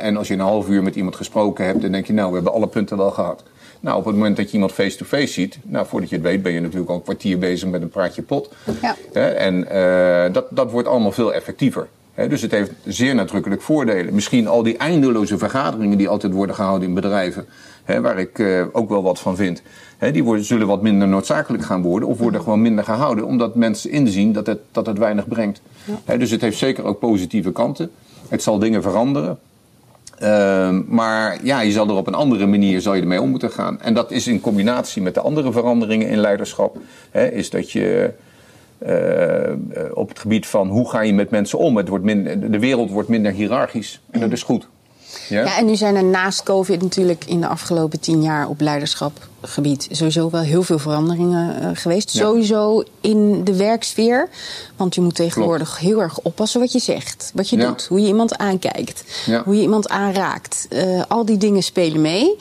en 0.00 0.16
als 0.16 0.28
je 0.28 0.34
een 0.34 0.40
half 0.40 0.68
uur 0.68 0.82
met 0.82 0.96
iemand 0.96 1.16
gesproken 1.16 1.64
hebt, 1.64 1.82
dan 1.82 1.92
denk 1.92 2.06
je, 2.06 2.12
nou, 2.12 2.28
we 2.28 2.34
hebben 2.34 2.52
alle 2.52 2.68
punten 2.68 2.96
wel 2.96 3.10
gehad. 3.10 3.42
Nou, 3.80 3.98
op 3.98 4.04
het 4.04 4.14
moment 4.14 4.36
dat 4.36 4.46
je 4.46 4.52
iemand 4.52 4.72
face-to-face 4.72 5.22
-face 5.22 5.32
ziet, 5.32 5.58
nou, 5.62 5.86
voordat 5.86 6.08
je 6.08 6.14
het 6.14 6.24
weet, 6.24 6.42
ben 6.42 6.52
je 6.52 6.60
natuurlijk 6.60 6.90
al 6.90 6.96
een 6.96 7.02
kwartier 7.02 7.38
bezig 7.38 7.68
met 7.68 7.82
een 7.82 7.88
praatje 7.88 8.22
pot. 8.22 8.52
Ja. 8.82 8.96
en 9.32 9.66
uh, 9.72 10.32
dat, 10.32 10.46
dat 10.50 10.70
wordt 10.70 10.88
allemaal 10.88 11.12
veel 11.12 11.34
effectiever. 11.34 11.88
Dus 12.28 12.42
het 12.42 12.50
heeft 12.50 12.72
zeer 12.84 13.14
nadrukkelijk 13.14 13.62
voordelen. 13.62 14.14
Misschien 14.14 14.48
al 14.48 14.62
die 14.62 14.76
eindeloze 14.76 15.38
vergaderingen 15.38 15.98
die 15.98 16.08
altijd 16.08 16.32
worden 16.32 16.54
gehouden 16.54 16.88
in 16.88 16.94
bedrijven, 16.94 17.46
waar 17.86 18.18
ik 18.18 18.38
uh, 18.38 18.64
ook 18.72 18.88
wel 18.88 19.02
wat 19.02 19.20
van 19.20 19.36
vind, 19.36 19.62
die 20.12 20.24
worden, 20.24 20.44
zullen 20.44 20.66
wat 20.66 20.82
minder 20.82 21.08
noodzakelijk 21.08 21.64
gaan 21.64 21.82
worden 21.82 22.08
of 22.08 22.18
worden 22.18 22.40
gewoon 22.40 22.62
minder 22.62 22.84
gehouden, 22.84 23.24
omdat 23.24 23.54
mensen 23.54 23.90
inzien 23.90 24.32
dat 24.32 24.46
het, 24.46 24.58
dat 24.72 24.86
het 24.86 24.98
weinig 24.98 25.28
brengt. 25.28 25.60
Ja. 26.06 26.16
dus 26.16 26.30
het 26.30 26.40
heeft 26.40 26.58
zeker 26.58 26.84
ook 26.84 26.98
positieve 26.98 27.52
kanten. 27.52 27.90
Het 28.28 28.42
zal 28.42 28.58
dingen 28.58 28.82
veranderen. 28.82 29.38
Uh, 30.22 30.78
maar 30.86 31.38
ja, 31.42 31.60
je 31.60 31.72
zal 31.72 31.88
er 31.88 31.94
op 31.94 32.06
een 32.06 32.14
andere 32.14 32.46
manier 32.46 32.80
zal 32.80 32.94
je 32.94 33.00
ermee 33.00 33.20
om 33.20 33.30
moeten 33.30 33.50
gaan. 33.50 33.80
En 33.80 33.94
dat 33.94 34.10
is 34.10 34.26
in 34.26 34.40
combinatie 34.40 35.02
met 35.02 35.14
de 35.14 35.20
andere 35.20 35.52
veranderingen 35.52 36.08
in 36.08 36.18
leiderschap. 36.18 36.78
Hè, 37.10 37.30
is 37.30 37.50
dat 37.50 37.70
je 37.70 38.12
uh, 38.86 39.84
op 39.94 40.08
het 40.08 40.18
gebied 40.18 40.46
van 40.46 40.68
hoe 40.68 40.90
ga 40.90 41.00
je 41.00 41.14
met 41.14 41.30
mensen 41.30 41.58
om. 41.58 41.76
Het 41.76 41.88
wordt 41.88 42.06
de 42.52 42.58
wereld 42.58 42.90
wordt 42.90 43.08
minder 43.08 43.32
hiërarchisch. 43.32 44.00
En 44.10 44.20
dat 44.20 44.32
is 44.32 44.42
goed. 44.42 44.68
Ja? 45.28 45.44
ja, 45.44 45.58
en 45.58 45.66
nu 45.66 45.76
zijn 45.76 45.96
er 45.96 46.04
naast 46.04 46.42
COVID 46.42 46.82
natuurlijk 46.82 47.24
in 47.24 47.40
de 47.40 47.46
afgelopen 47.46 48.00
tien 48.00 48.22
jaar 48.22 48.48
op 48.48 48.60
leiderschapgebied 48.60 49.88
sowieso 49.90 50.30
wel 50.30 50.40
heel 50.40 50.62
veel 50.62 50.78
veranderingen 50.78 51.62
uh, 51.62 51.70
geweest. 51.74 52.12
Ja. 52.12 52.20
Sowieso 52.20 52.82
in 53.00 53.44
de 53.44 53.56
werksfeer. 53.56 54.28
Want 54.76 54.94
je 54.94 55.00
moet 55.00 55.14
tegenwoordig 55.14 55.68
Klopt. 55.68 55.82
heel 55.82 56.00
erg 56.00 56.18
oppassen 56.18 56.60
wat 56.60 56.72
je 56.72 56.78
zegt, 56.78 57.30
wat 57.34 57.48
je 57.48 57.56
ja. 57.56 57.66
doet, 57.66 57.86
hoe 57.86 58.00
je 58.00 58.06
iemand 58.06 58.36
aankijkt, 58.36 59.04
hoe 59.44 59.56
je 59.56 59.62
iemand 59.62 59.88
aanraakt. 59.88 60.66
Uh, 60.70 61.02
al 61.08 61.24
die 61.24 61.36
dingen 61.36 61.62
spelen 61.62 62.00
mee. 62.00 62.36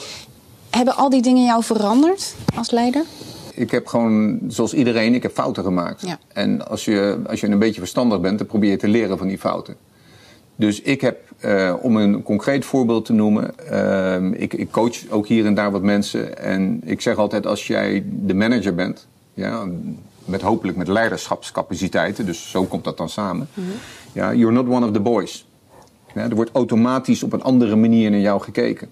Hebben 0.69 0.95
al 0.95 1.09
die 1.09 1.21
dingen 1.21 1.45
jou 1.45 1.63
veranderd 1.63 2.33
als 2.55 2.71
leider? 2.71 3.03
ik 3.59 3.71
heb 3.71 3.87
gewoon, 3.87 4.39
zoals 4.47 4.73
iedereen, 4.73 5.13
ik 5.13 5.23
heb 5.23 5.33
fouten 5.33 5.63
gemaakt. 5.63 6.01
Ja. 6.01 6.19
En 6.33 6.67
als 6.67 6.85
je, 6.85 7.19
als 7.27 7.39
je 7.39 7.47
een 7.47 7.59
beetje 7.59 7.79
verstandig 7.79 8.19
bent, 8.21 8.37
dan 8.37 8.47
probeer 8.47 8.69
je 8.69 8.77
te 8.77 8.87
leren 8.87 9.17
van 9.17 9.27
die 9.27 9.37
fouten. 9.37 9.75
Dus 10.59 10.81
ik 10.81 11.01
heb, 11.01 11.17
uh, 11.45 11.73
om 11.81 11.97
een 11.97 12.23
concreet 12.23 12.65
voorbeeld 12.65 13.05
te 13.05 13.13
noemen, 13.13 13.53
uh, 13.71 14.41
ik, 14.41 14.53
ik, 14.53 14.71
coach 14.71 15.09
ook 15.09 15.27
hier 15.27 15.45
en 15.45 15.53
daar 15.53 15.71
wat 15.71 15.81
mensen. 15.81 16.37
En 16.37 16.81
ik 16.85 17.01
zeg 17.01 17.17
altijd, 17.17 17.45
als 17.45 17.67
jij 17.67 18.03
de 18.05 18.33
manager 18.33 18.75
bent, 18.75 19.07
ja, 19.33 19.67
met 20.25 20.41
hopelijk 20.41 20.77
met 20.77 20.87
leiderschapscapaciteiten, 20.87 22.25
dus 22.25 22.49
zo 22.49 22.63
komt 22.63 22.83
dat 22.83 22.97
dan 22.97 23.09
samen. 23.09 23.47
Mm 23.53 23.63
-hmm. 23.63 23.73
Ja, 24.13 24.33
you're 24.33 24.53
not 24.53 24.67
one 24.67 24.85
of 24.85 24.91
the 24.91 24.99
boys. 24.99 25.47
Ja, 26.13 26.21
er 26.21 26.35
wordt 26.35 26.51
automatisch 26.53 27.23
op 27.23 27.33
een 27.33 27.43
andere 27.43 27.75
manier 27.75 28.11
naar 28.11 28.19
jou 28.19 28.41
gekeken. 28.41 28.89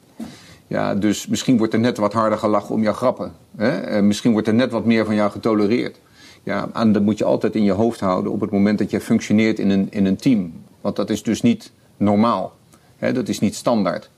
Ja, 0.67 0.95
dus 0.95 1.27
misschien 1.27 1.57
wordt 1.57 1.73
er 1.73 1.79
net 1.79 1.97
wat 1.97 2.13
harder 2.13 2.37
gelachen 2.37 2.75
om 2.75 2.83
jouw 2.83 2.93
grappen. 2.93 3.31
Hè? 3.57 3.69
En 3.69 4.07
misschien 4.07 4.31
wordt 4.31 4.47
er 4.47 4.53
net 4.53 4.71
wat 4.71 4.85
meer 4.85 5.05
van 5.05 5.15
jou 5.15 5.31
getolereerd. 5.31 5.99
Ja, 6.43 6.69
en 6.73 6.91
dat 6.91 7.03
moet 7.03 7.17
je 7.17 7.25
altijd 7.25 7.55
in 7.55 7.63
je 7.63 7.71
hoofd 7.71 7.99
houden 7.99 8.31
op 8.31 8.41
het 8.41 8.51
moment 8.51 8.77
dat 8.77 8.91
je 8.91 9.01
functioneert 9.01 9.59
in 9.59 9.69
een, 9.69 9.87
in 9.89 10.05
een 10.05 10.15
team. 10.15 10.53
Want 10.87 10.99
dat 10.99 11.09
is 11.09 11.23
dus 11.23 11.41
niet 11.41 11.71
normaal. 11.97 12.55
Hè? 12.97 13.13
Dat 13.13 13.27
is 13.27 13.39
niet 13.39 13.55
standaard. 13.55 14.09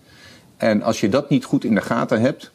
En 0.57 0.81
als 0.81 0.99
je 0.99 1.09
dat 1.09 1.29
niet 1.29 1.45
goed 1.45 1.63
in 1.63 1.75
de 1.75 1.81
gaten 1.81 2.21
hebt, 2.21 2.51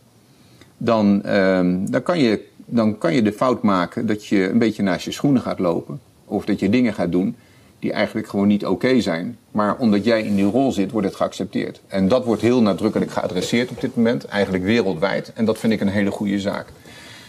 dan, 0.76 1.22
ehm, 1.22 1.86
dan, 1.86 2.02
kan 2.02 2.18
je, 2.18 2.44
dan 2.56 2.98
kan 2.98 3.14
je 3.14 3.22
de 3.22 3.32
fout 3.32 3.62
maken 3.62 4.06
dat 4.06 4.26
je 4.26 4.48
een 4.48 4.58
beetje 4.58 4.82
naast 4.82 5.04
je 5.04 5.12
schoenen 5.12 5.42
gaat 5.42 5.58
lopen. 5.58 6.00
Of 6.24 6.44
dat 6.44 6.60
je 6.60 6.68
dingen 6.68 6.94
gaat 6.94 7.12
doen 7.12 7.36
die 7.78 7.92
eigenlijk 7.92 8.28
gewoon 8.28 8.46
niet 8.46 8.66
oké 8.66 9.00
zijn. 9.00 9.38
Maar 9.50 9.76
omdat 9.76 10.04
jij 10.04 10.22
in 10.22 10.34
die 10.34 10.44
rol 10.44 10.72
zit, 10.72 10.90
wordt 10.90 11.06
het 11.06 11.16
geaccepteerd. 11.16 11.80
En 11.86 12.08
dat 12.08 12.24
wordt 12.24 12.42
heel 12.42 12.62
nadrukkelijk 12.62 13.10
geadresseerd 13.10 13.70
op 13.70 13.80
dit 13.80 13.96
moment, 13.96 14.24
eigenlijk 14.24 14.64
wereldwijd. 14.64 15.32
En 15.34 15.44
dat 15.44 15.58
vind 15.58 15.72
ik 15.72 15.80
een 15.80 15.88
hele 15.88 16.10
goede 16.10 16.40
zaak. 16.40 16.66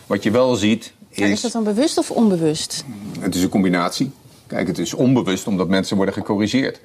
Wat 0.08 0.24
je 0.24 0.32
wel 0.32 0.56
ziet. 0.56 0.94
Is, 1.10 1.30
is 1.30 1.42
dat 1.42 1.52
dan 1.52 1.64
bewust 1.64 1.98
of 1.98 2.12
onbewust? 2.12 2.86
Het 3.20 3.36
is 3.36 3.44
een 3.44 3.50
combinatie. 3.50 4.12
Kijk, 4.48 4.68
het 4.68 4.78
is 4.78 4.94
onbewust 4.94 5.48
omdat 5.48 5.68
mensen 5.68 5.96
worden 5.96 6.14
gecorrigeerd. 6.14 6.82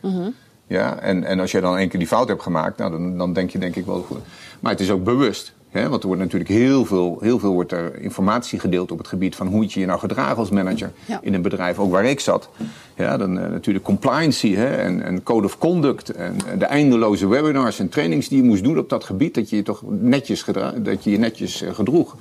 Ja, 0.67 0.99
en, 0.99 1.25
en 1.25 1.41
als 1.41 1.51
jij 1.51 1.61
dan 1.61 1.77
één 1.77 1.89
keer 1.89 1.99
die 1.99 2.09
fout 2.09 2.29
hebt 2.29 2.43
gemaakt, 2.43 2.79
nou, 2.79 2.91
dan, 2.91 3.19
dan 3.19 3.33
denk 3.33 3.51
je 3.51 3.59
denk 3.59 3.77
ik 3.77 3.87
wel 3.87 4.03
goed. 4.03 4.19
Maar 4.61 4.73
het 4.73 4.81
is 4.81 4.91
ook 4.91 5.05
bewust. 5.05 5.53
Hè? 5.71 5.89
Want 5.89 6.01
er 6.03 6.07
wordt 6.07 6.23
natuurlijk 6.23 6.51
heel 6.51 6.85
veel, 6.85 7.19
heel 7.21 7.39
veel 7.39 7.53
wordt 7.53 7.73
er 7.73 8.01
informatie 8.01 8.59
gedeeld 8.59 8.91
op 8.93 8.99
het 8.99 9.09
gebied 9.09 9.37
van 9.37 9.47
hoe 9.47 9.65
je 9.69 9.81
je 9.81 9.87
nou 9.87 9.99
gedraagt 9.99 10.37
als 10.37 10.51
manager 10.51 10.93
Ja. 11.07 11.19
in 11.23 11.35
een 11.35 11.43
bedrijf, 11.43 11.79
ook 11.79 11.91
waar 11.91 12.05
ik 12.05 12.21
zat. 12.21 12.49
Ja, 12.97 13.17
dan 13.17 13.39
eh, 13.39 13.51
natuurlijk 13.51 13.85
compliancy 13.85 14.55
hè? 14.55 14.77
En, 14.77 15.03
en 15.03 15.23
code 15.23 15.47
of 15.47 15.59
conduct 15.59 16.11
en 16.11 16.37
eh, 16.53 16.59
de 16.59 16.65
eindeloze 16.65 17.29
webinars 17.29 17.79
en 17.79 17.89
trainings 17.89 18.29
die 18.29 18.43
je 18.43 18.49
moest 18.49 18.63
doen 18.65 18.79
op 18.79 18.89
dat 18.89 19.05
gebied, 19.05 19.35
dat 19.35 19.51
je 19.51 19.57
je 19.57 19.63
toch 19.63 19.83
netjes, 19.89 20.45
dat 20.77 21.05
je 21.05 21.11
je 21.11 21.19
netjes 21.19 21.63
eh, 21.63 21.75
gedroeg. 21.75 22.17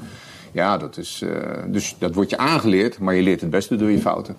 Ja, 0.52 0.78
dat 0.78 0.98
is, 0.98 1.24
dus 1.68 1.96
dat 2.00 2.16
wordt 2.16 2.30
je 2.30 2.38
aangeleerd, 2.38 3.00
maar 3.00 3.16
je 3.16 3.22
leert 3.22 3.42
het 3.42 3.50
beste 3.50 3.76
door 3.76 3.92
je 3.92 4.00
fouten. 4.00 4.36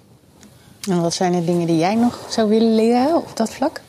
En 0.89 1.01
wat 1.01 1.15
zijn 1.15 1.33
de 1.33 1.45
dingen 1.45 1.67
die 1.67 1.79
jij 1.79 1.95
nog 1.95 2.27
zou 2.29 2.49
willen 2.49 2.75
leren 2.75 3.17
op 3.17 3.37
dat 3.37 3.55
vlak? 3.55 3.81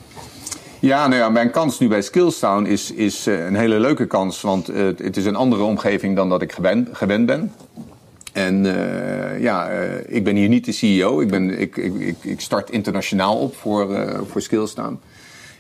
Ja, 0.80 1.08
nou 1.08 1.22
ja, 1.22 1.30
mijn 1.30 1.52
kans 1.52 1.80
nu 1.80 1.88
bij 1.88 2.02
Skillstown 2.02 2.66
is, 2.66 2.92
is 2.92 3.28
eh, 3.28 3.46
een 3.46 3.56
hele 3.56 3.80
leuke 3.80 4.06
kans. 4.06 4.42
Want 4.42 4.70
eh, 4.70 4.84
het 4.84 5.18
is 5.18 5.26
een 5.26 5.36
andere 5.36 5.64
omgeving 5.64 6.16
dan 6.16 6.30
dat 6.30 6.42
ik 6.42 6.52
gewend, 6.52 6.90
gewend 6.92 7.26
ben. 7.26 7.52
En 8.34 8.66
eh, 8.66 9.42
ja, 9.42 9.70
ik 10.08 10.24
ben 10.24 10.36
hier 10.36 10.50
niet 10.50 10.66
de 10.66 10.72
CEO. 10.72 11.20
Ik, 11.20 11.28
ben, 11.28 11.60
ik, 11.60 11.78
ik, 11.78 12.16
ik, 12.22 12.42
start 12.42 12.70
internationaal 12.70 13.38
op 13.38 13.56
voor, 13.56 13.88
voor 14.30 14.42
Skillstown. 14.42 15.00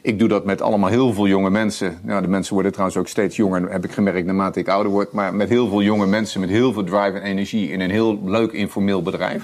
Ik 0.01 0.19
doe 0.19 0.27
dat 0.27 0.45
met 0.45 0.61
allemaal 0.61 0.89
heel 0.89 1.13
veel 1.13 1.27
jonge 1.27 1.50
mensen. 1.50 2.00
Nou, 2.01 2.21
de 2.21 2.27
mensen 2.27 2.53
worden 2.53 2.71
trouwens 2.71 3.00
ook 3.00 3.07
steeds 3.07 3.35
jonger, 3.35 3.71
heb 3.71 3.85
ik 3.85 3.91
gemerkt 3.91 4.25
naarmate 4.25 4.59
ik 4.59 4.67
ouder 4.67 4.91
word. 4.91 5.11
Maar 5.11 5.35
met 5.35 5.50
heel 5.50 5.67
veel 5.67 5.81
jonge 5.81 6.07
mensen, 6.07 6.39
met 6.39 6.50
heel 6.50 6.73
veel 6.73 6.83
drive 6.83 7.19
en 7.19 7.21
energie 7.21 7.71
in 7.71 7.79
een 7.79 7.91
heel 7.91 8.19
leuk 8.25 8.51
informeel 8.51 9.01
bedrijf. 9.01 9.43